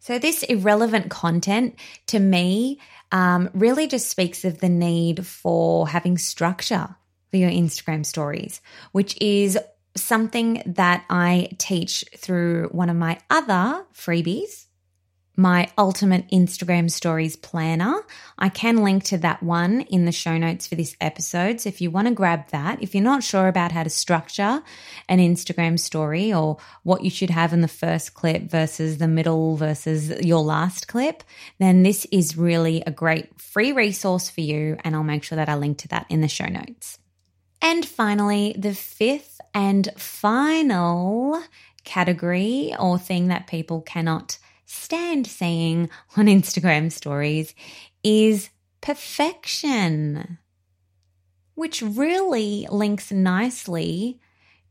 So, 0.00 0.18
this 0.18 0.42
irrelevant 0.44 1.10
content 1.10 1.78
to 2.06 2.18
me 2.18 2.80
um, 3.12 3.50
really 3.52 3.86
just 3.86 4.08
speaks 4.08 4.44
of 4.44 4.58
the 4.58 4.68
need 4.68 5.26
for 5.26 5.88
having 5.88 6.16
structure 6.18 6.96
for 7.30 7.36
your 7.36 7.50
Instagram 7.50 8.06
stories, 8.06 8.60
which 8.92 9.20
is 9.20 9.58
something 9.96 10.62
that 10.64 11.04
I 11.10 11.50
teach 11.58 12.04
through 12.16 12.68
one 12.70 12.88
of 12.88 12.96
my 12.96 13.18
other 13.28 13.84
freebies 13.92 14.67
my 15.38 15.70
ultimate 15.78 16.28
Instagram 16.30 16.90
stories 16.90 17.36
planner. 17.36 18.04
I 18.40 18.48
can 18.48 18.82
link 18.82 19.04
to 19.04 19.18
that 19.18 19.40
one 19.40 19.82
in 19.82 20.04
the 20.04 20.10
show 20.10 20.36
notes 20.36 20.66
for 20.66 20.74
this 20.74 20.96
episode. 21.00 21.60
So 21.60 21.68
if 21.68 21.80
you 21.80 21.92
want 21.92 22.08
to 22.08 22.14
grab 22.14 22.48
that, 22.48 22.82
if 22.82 22.92
you're 22.92 23.04
not 23.04 23.22
sure 23.22 23.46
about 23.46 23.70
how 23.70 23.84
to 23.84 23.88
structure 23.88 24.64
an 25.08 25.20
Instagram 25.20 25.78
story 25.78 26.34
or 26.34 26.56
what 26.82 27.04
you 27.04 27.10
should 27.10 27.30
have 27.30 27.52
in 27.52 27.60
the 27.60 27.68
first 27.68 28.14
clip 28.14 28.50
versus 28.50 28.98
the 28.98 29.06
middle 29.06 29.56
versus 29.56 30.10
your 30.26 30.40
last 30.40 30.88
clip, 30.88 31.22
then 31.58 31.84
this 31.84 32.04
is 32.10 32.36
really 32.36 32.82
a 32.84 32.90
great 32.90 33.40
free 33.40 33.70
resource 33.70 34.28
for 34.28 34.40
you. 34.40 34.76
And 34.82 34.96
I'll 34.96 35.04
make 35.04 35.22
sure 35.22 35.36
that 35.36 35.48
I 35.48 35.54
link 35.54 35.78
to 35.78 35.88
that 35.88 36.06
in 36.08 36.20
the 36.20 36.26
show 36.26 36.46
notes. 36.46 36.98
And 37.62 37.86
finally, 37.86 38.56
the 38.58 38.74
fifth 38.74 39.40
and 39.54 39.88
final 39.96 41.40
category 41.84 42.74
or 42.76 42.98
thing 42.98 43.28
that 43.28 43.46
people 43.46 43.82
cannot 43.82 44.38
stand 44.68 45.26
seeing 45.26 45.88
on 46.16 46.26
Instagram 46.26 46.92
stories 46.92 47.54
is 48.04 48.50
perfection, 48.82 50.38
which 51.54 51.80
really 51.80 52.68
links 52.70 53.10
nicely 53.10 54.20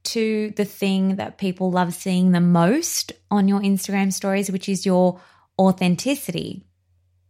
to 0.04 0.54
the 0.56 0.66
thing 0.66 1.16
that 1.16 1.40
people 1.40 1.72
love 1.72 1.96
seeing 1.96 2.32
the 2.32 2.40
most 2.40 3.12
on 3.32 3.48
your 3.48 3.60
Instagram 3.60 4.14
stories, 4.14 4.52
which 4.52 4.70
is 4.70 4.86
your 4.86 5.20
authenticity. 5.60 6.64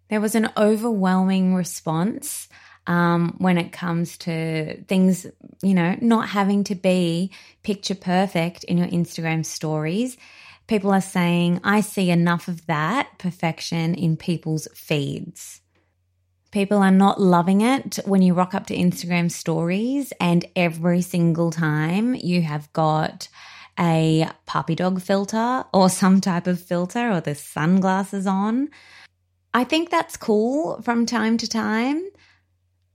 There 0.10 0.21
was 0.21 0.36
an 0.36 0.49
overwhelming 0.58 1.56
response 1.56 2.49
um, 2.86 3.36
when 3.38 3.58
it 3.58 3.71
comes 3.71 4.17
to 4.19 4.84
things, 4.84 5.25
you 5.62 5.73
know, 5.73 5.95
not 6.01 6.27
having 6.30 6.65
to 6.65 6.75
be 6.75 7.32
picture 7.63 7.95
perfect 7.95 8.65
in 8.65 8.77
your 8.77 8.88
Instagram 8.88 9.45
stories. 9.45 10.17
People 10.67 10.91
are 10.91 11.01
saying, 11.01 11.62
I 11.63 11.80
see 11.80 12.12
enough 12.12 12.49
of 12.49 12.65
that 12.67 13.17
perfection 13.17 13.95
in 13.95 14.17
people's 14.17 14.67
feeds. 14.73 15.62
People 16.51 16.80
are 16.80 16.91
not 16.91 17.21
loving 17.21 17.62
it 17.62 17.99
when 18.06 18.21
you 18.21 18.34
rock 18.34 18.53
up 18.53 18.67
to 18.67 18.75
Instagram 18.75 19.32
stories 19.32 20.12
and 20.19 20.45
every 20.56 21.01
single 21.01 21.51
time 21.51 22.15
you 22.15 22.41
have 22.41 22.71
got 22.73 23.30
a 23.80 24.30
puppy 24.45 24.75
dog 24.75 25.01
filter 25.01 25.63
or 25.73 25.89
some 25.89 26.19
type 26.19 26.47
of 26.47 26.60
filter 26.60 27.12
or 27.12 27.21
the 27.21 27.36
sunglasses 27.36 28.27
on. 28.27 28.69
I 29.53 29.63
think 29.63 29.89
that's 29.89 30.17
cool 30.17 30.82
from 30.82 31.06
time 31.06 31.38
to 31.38 31.47
time, 31.47 32.03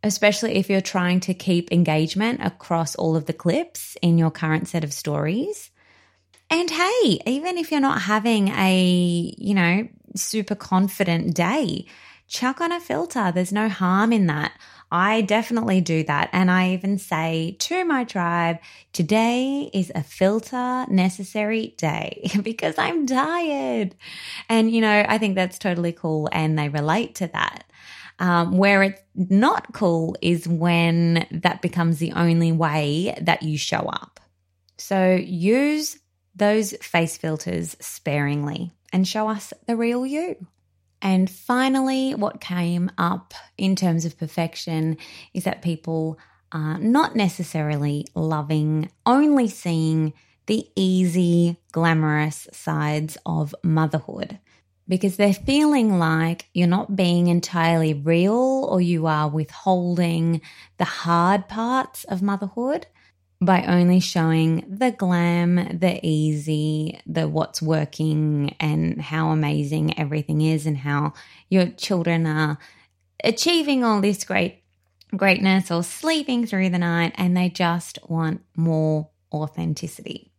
especially 0.02 0.56
if 0.56 0.68
you're 0.68 0.80
trying 0.80 1.20
to 1.20 1.35
keep 1.35 1.72
engagement 1.72 2.40
across 2.42 2.94
all 2.96 3.16
of 3.16 3.26
the 3.26 3.32
clips 3.32 3.96
in 4.02 4.18
your 4.18 4.30
current 4.30 4.68
set 4.68 4.85
of 4.85 4.92
stories. 4.92 5.71
And 6.52 6.68
hey, 6.70 7.18
even 7.24 7.56
if 7.56 7.72
you're 7.72 7.80
not 7.80 8.02
having 8.02 8.48
a, 8.48 9.34
you 9.38 9.54
know, 9.54 9.88
super 10.14 10.54
confident 10.54 11.34
day, 11.34 11.86
chuck 12.28 12.60
on 12.60 12.70
a 12.70 12.78
filter. 12.78 13.32
There's 13.32 13.52
no 13.52 13.70
harm 13.70 14.12
in 14.12 14.26
that. 14.26 14.52
I 14.90 15.22
definitely 15.22 15.80
do 15.80 16.04
that. 16.04 16.28
And 16.30 16.50
I 16.50 16.74
even 16.74 16.98
say 16.98 17.56
to 17.60 17.86
my 17.86 18.04
tribe, 18.04 18.58
today 18.92 19.70
is 19.72 19.90
a 19.94 20.02
filter 20.02 20.84
necessary 20.90 21.74
day 21.78 22.30
because 22.42 22.74
I'm 22.76 23.06
tired. 23.06 23.94
And, 24.50 24.70
you 24.70 24.82
know, 24.82 25.06
I 25.08 25.16
think 25.16 25.36
that's 25.36 25.58
totally 25.58 25.92
cool 25.92 26.28
and 26.32 26.58
they 26.58 26.68
relate 26.68 27.14
to 27.14 27.28
that. 27.28 27.64
Um, 28.18 28.58
where 28.58 28.82
it's 28.82 29.00
not 29.14 29.72
cool 29.72 30.16
is 30.20 30.46
when 30.46 31.26
that 31.30 31.62
becomes 31.62 31.96
the 31.96 32.12
only 32.12 32.52
way 32.52 33.16
that 33.22 33.42
you 33.42 33.56
show 33.56 33.88
up. 33.88 34.20
So 34.76 35.14
use 35.14 35.96
those 36.42 36.72
face 36.83 37.16
filters 37.16 37.76
sparingly 37.78 38.72
and 38.92 39.07
show 39.07 39.28
us 39.28 39.52
the 39.68 39.76
real 39.76 40.05
you. 40.05 40.35
And 41.00 41.31
finally, 41.31 42.16
what 42.16 42.40
came 42.40 42.90
up 42.98 43.33
in 43.57 43.76
terms 43.76 44.05
of 44.05 44.18
perfection 44.18 44.96
is 45.33 45.44
that 45.44 45.62
people 45.62 46.18
are 46.50 46.78
not 46.78 47.14
necessarily 47.14 48.09
loving 48.16 48.90
only 49.07 49.46
seeing 49.46 50.14
the 50.46 50.66
easy, 50.74 51.59
glamorous 51.70 52.48
sides 52.52 53.16
of 53.24 53.55
motherhood 53.62 54.40
because 54.88 55.16
they're 55.16 55.33
feeling 55.33 55.96
like 56.00 56.48
you're 56.52 56.66
not 56.66 56.96
being 56.96 57.28
entirely 57.28 57.94
real 57.94 58.66
or 58.68 58.81
you 58.81 59.07
are 59.07 59.28
withholding 59.28 60.40
the 60.78 60.85
hard 60.85 61.46
parts 61.46 62.02
of 62.05 62.20
motherhood 62.20 62.88
by 63.42 63.64
only 63.64 63.98
showing 63.98 64.64
the 64.68 64.92
glam, 64.92 65.78
the 65.78 65.98
easy, 66.07 67.00
the 67.07 67.28
what's 67.28 67.61
working, 67.61 68.55
and 68.61 69.02
how 69.02 69.31
amazing 69.31 69.98
everything 69.98 70.40
is, 70.40 70.64
and 70.64 70.78
how 70.78 71.12
your 71.48 71.66
children 71.66 72.24
are 72.26 72.59
achieving 73.24 73.83
all 73.85 74.00
this 74.00 74.24
great 74.24 74.62
greatness 75.14 75.70
or 75.70 75.83
sleeping 75.83 76.46
through 76.46 76.70
the 76.70 76.78
night, 76.78 77.12
and 77.16 77.37
they 77.37 77.48
just 77.48 77.98
want 78.09 78.40
more 78.57 79.11
authenticity. 79.33 80.31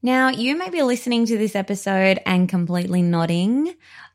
Now, 0.00 0.28
you 0.28 0.56
may 0.56 0.70
be 0.70 0.82
listening 0.82 1.26
to 1.26 1.36
this 1.36 1.56
episode 1.56 2.20
and 2.24 2.48
completely 2.48 3.02
nodding 3.02 3.74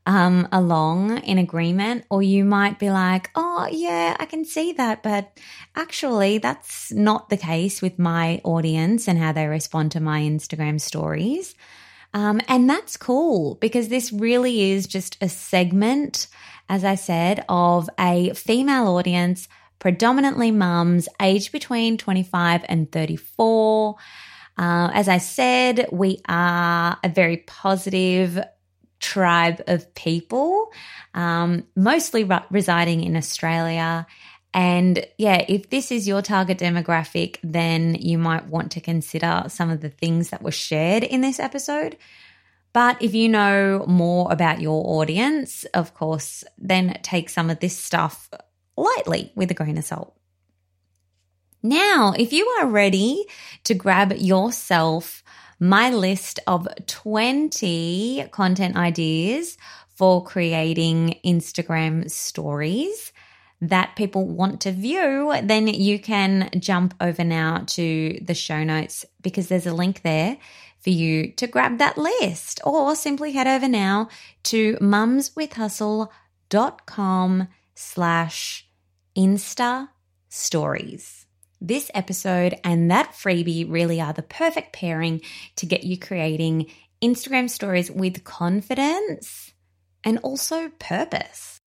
um, 0.10 0.48
along 0.52 1.20
in 1.20 1.38
agreement, 1.38 2.04
or 2.10 2.24
you 2.24 2.44
might 2.44 2.80
be 2.80 2.90
like, 2.90 3.30
oh, 3.36 3.68
yeah, 3.72 4.18
I 4.20 4.26
can 4.26 4.44
see 4.44 4.74
that. 4.74 5.04
But 5.04 5.38
actually, 5.76 6.40
that's 6.40 6.92
not 6.92 7.30
the 7.30 7.38
case 7.38 7.80
with 7.80 8.00
my 8.00 8.42
audience 8.44 9.08
and 9.08 9.20
how 9.20 9.34
they 9.34 9.46
respond 9.46 9.92
to 9.92 10.00
my 10.00 10.22
Instagram 10.22 10.82
stories. 10.82 11.54
Um, 12.16 12.42
and 12.48 12.68
that's 12.68 12.98
cool 12.98 13.60
because 13.62 13.90
this 13.90 14.12
really 14.12 14.72
is 14.72 14.88
just 14.88 15.16
a 15.22 15.30
segment, 15.30 16.26
as 16.68 16.84
I 16.84 16.96
said, 16.96 17.46
of 17.48 17.88
a 18.00 18.34
female 18.34 18.88
audience, 18.88 19.48
predominantly 19.78 20.50
mums 20.50 21.08
aged 21.22 21.52
between 21.52 22.00
25 22.00 22.66
and 22.68 22.92
34. 22.92 23.96
Uh, 24.58 24.90
as 24.92 25.08
I 25.08 25.20
said, 25.20 25.88
we 25.92 26.20
are 26.28 26.98
a 27.04 27.10
very 27.10 27.38
positive, 27.38 28.44
tribe 29.00 29.62
of 29.68 29.94
people, 29.94 30.72
um, 31.14 31.64
mostly 31.76 32.24
re- 32.24 32.44
residing 32.50 33.04
in 33.04 33.16
Australia. 33.16 34.06
And 34.54 35.06
yeah, 35.18 35.46
if 35.48 35.70
this 35.70 35.92
is 35.92 36.08
your 36.08 36.22
target 36.22 36.58
demographic, 36.58 37.38
then 37.44 37.96
you 37.96 38.18
might 38.18 38.48
want 38.48 38.72
to 38.74 38.82
consider 38.82 39.44
some 39.48 39.70
of 39.70 39.82
the 39.82 39.90
things 39.90 40.30
that 40.30 40.42
were 40.42 40.52
shared 40.52 41.04
in 41.04 41.22
this 41.22 41.40
episode. 41.40 41.98
But 42.74 43.02
if 43.02 43.16
you 43.16 43.30
know 43.30 43.86
more 43.88 44.32
about 44.32 44.62
your 44.62 44.84
audience, 44.86 45.64
of 45.74 45.94
course, 45.94 46.44
then 46.58 47.00
take 47.02 47.30
some 47.30 47.50
of 47.50 47.60
this 47.60 47.78
stuff 47.78 48.30
lightly 48.78 49.32
with 49.36 49.52
a 49.52 49.56
grain 49.56 49.78
of 49.78 49.86
salt. 49.86 50.16
Now, 51.62 52.14
if 52.18 52.32
you 52.32 52.48
are 52.60 52.68
ready 52.68 53.26
to 53.66 53.74
grab 53.74 54.14
yourself 54.14 55.24
my 55.60 55.90
list 55.90 56.40
of 56.48 56.68
20 56.88 58.26
content 58.32 58.76
ideas 58.76 59.58
for 59.96 60.24
creating 60.24 61.20
Instagram 61.26 62.10
stories 62.10 63.12
that 63.62 63.98
people 63.98 64.26
want 64.26 64.62
to 64.62 64.72
view, 64.72 65.36
then 65.44 65.68
you 65.68 66.00
can 66.00 66.50
jump 66.58 66.94
over 67.02 67.26
now 67.26 67.66
to 67.68 68.18
the 68.22 68.34
show 68.34 68.64
notes 68.64 69.06
because 69.22 69.50
there's 69.50 69.68
a 69.68 69.74
link 69.74 70.02
there 70.02 70.38
for 70.82 70.92
you 70.92 71.34
to 71.34 71.48
grab 71.48 71.78
that 71.78 71.98
list 71.98 72.62
or 72.64 72.96
simply 72.96 73.34
head 73.34 73.48
over 73.48 73.68
now 73.68 74.08
to 74.44 74.76
mumswithhustle.com 74.76 77.48
slash 77.76 78.66
insta 79.18 79.90
stories. 80.30 81.19
This 81.62 81.92
episode 81.94 82.58
and 82.64 82.90
that 82.90 83.12
freebie 83.12 83.70
really 83.70 84.00
are 84.00 84.14
the 84.14 84.22
perfect 84.22 84.72
pairing 84.72 85.22
to 85.58 85.66
get 85.66 85.84
you 85.84 85.98
creating 85.98 86.68
Instagram 87.02 87.50
stories 87.50 87.92
with 87.92 88.24
confidence 88.24 89.54
and 90.04 90.20
also 90.20 90.70
purpose. 90.80 91.60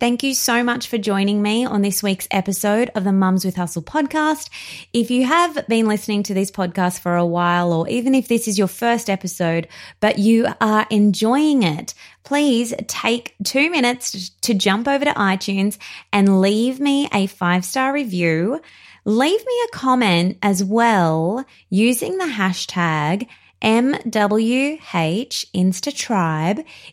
Thank 0.00 0.22
you 0.22 0.34
so 0.34 0.64
much 0.64 0.88
for 0.88 0.98
joining 0.98 1.40
me 1.40 1.64
on 1.64 1.80
this 1.80 2.02
week's 2.02 2.26
episode 2.30 2.90
of 2.94 3.04
the 3.04 3.12
Mums 3.12 3.44
with 3.44 3.56
Hustle 3.56 3.82
podcast. 3.82 4.50
If 4.92 5.10
you 5.10 5.24
have 5.24 5.66
been 5.68 5.86
listening 5.86 6.24
to 6.24 6.34
this 6.34 6.50
podcast 6.50 6.98
for 6.98 7.14
a 7.14 7.24
while, 7.24 7.72
or 7.72 7.88
even 7.88 8.14
if 8.14 8.28
this 8.28 8.48
is 8.48 8.58
your 8.58 8.66
first 8.66 9.08
episode, 9.08 9.68
but 10.00 10.18
you 10.18 10.46
are 10.60 10.86
enjoying 10.90 11.62
it, 11.62 11.94
please 12.24 12.74
take 12.86 13.34
two 13.44 13.70
minutes 13.70 14.30
to 14.42 14.52
jump 14.52 14.88
over 14.88 15.04
to 15.04 15.12
iTunes 15.12 15.78
and 16.12 16.40
leave 16.40 16.80
me 16.80 17.08
a 17.12 17.26
five 17.26 17.64
star 17.64 17.92
review 17.92 18.60
Leave 19.06 19.44
me 19.44 19.52
a 19.66 19.76
comment 19.76 20.38
as 20.42 20.64
well 20.64 21.44
using 21.68 22.16
the 22.16 22.24
hashtag 22.24 23.26
MWH 23.60 25.44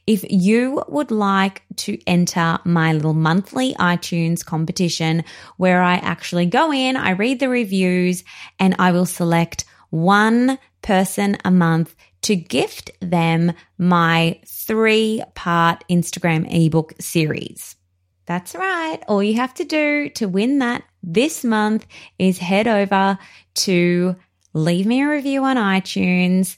if 0.07 0.25
you 0.29 0.83
would 0.89 1.11
like 1.11 1.63
to 1.77 1.97
enter 2.05 2.59
my 2.65 2.91
little 2.91 3.13
monthly 3.13 3.73
iTunes 3.75 4.45
competition 4.45 5.23
where 5.55 5.81
I 5.81 5.95
actually 5.95 6.47
go 6.47 6.73
in, 6.73 6.97
I 6.97 7.11
read 7.11 7.39
the 7.39 7.47
reviews, 7.47 8.25
and 8.59 8.75
I 8.77 8.91
will 8.91 9.05
select 9.05 9.63
one 9.89 10.59
person 10.81 11.37
a 11.45 11.51
month 11.51 11.95
to 12.23 12.35
gift 12.35 12.91
them 12.99 13.53
my 13.77 14.39
three 14.45 15.23
part 15.33 15.85
Instagram 15.89 16.45
ebook 16.49 16.93
series. 16.99 17.77
That's 18.25 18.53
right. 18.53 18.99
All 19.07 19.23
you 19.23 19.35
have 19.35 19.53
to 19.55 19.65
do 19.65 20.09
to 20.15 20.27
win 20.27 20.59
that 20.59 20.83
this 21.03 21.43
month 21.43 21.85
is 22.19 22.37
head 22.37 22.67
over 22.67 23.17
to 23.55 24.15
leave 24.53 24.85
me 24.85 25.01
a 25.01 25.09
review 25.09 25.43
on 25.43 25.57
iTunes, 25.57 26.57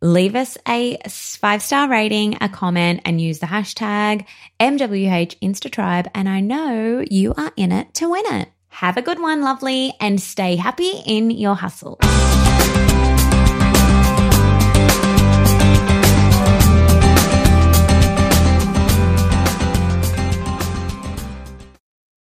leave 0.00 0.34
us 0.34 0.58
a 0.68 0.98
five 1.08 1.62
star 1.62 1.88
rating, 1.88 2.36
a 2.40 2.48
comment, 2.48 3.00
and 3.04 3.20
use 3.20 3.38
the 3.38 3.46
hashtag 3.46 4.26
MWH 4.60 5.36
InstaTribe. 5.40 6.08
And 6.14 6.28
I 6.28 6.40
know 6.40 7.04
you 7.10 7.34
are 7.34 7.52
in 7.56 7.72
it 7.72 7.94
to 7.94 8.10
win 8.10 8.24
it. 8.26 8.48
Have 8.68 8.96
a 8.96 9.02
good 9.02 9.20
one, 9.20 9.42
lovely, 9.42 9.94
and 10.00 10.20
stay 10.20 10.56
happy 10.56 10.90
in 11.06 11.30
your 11.30 11.54
hustle. 11.54 11.98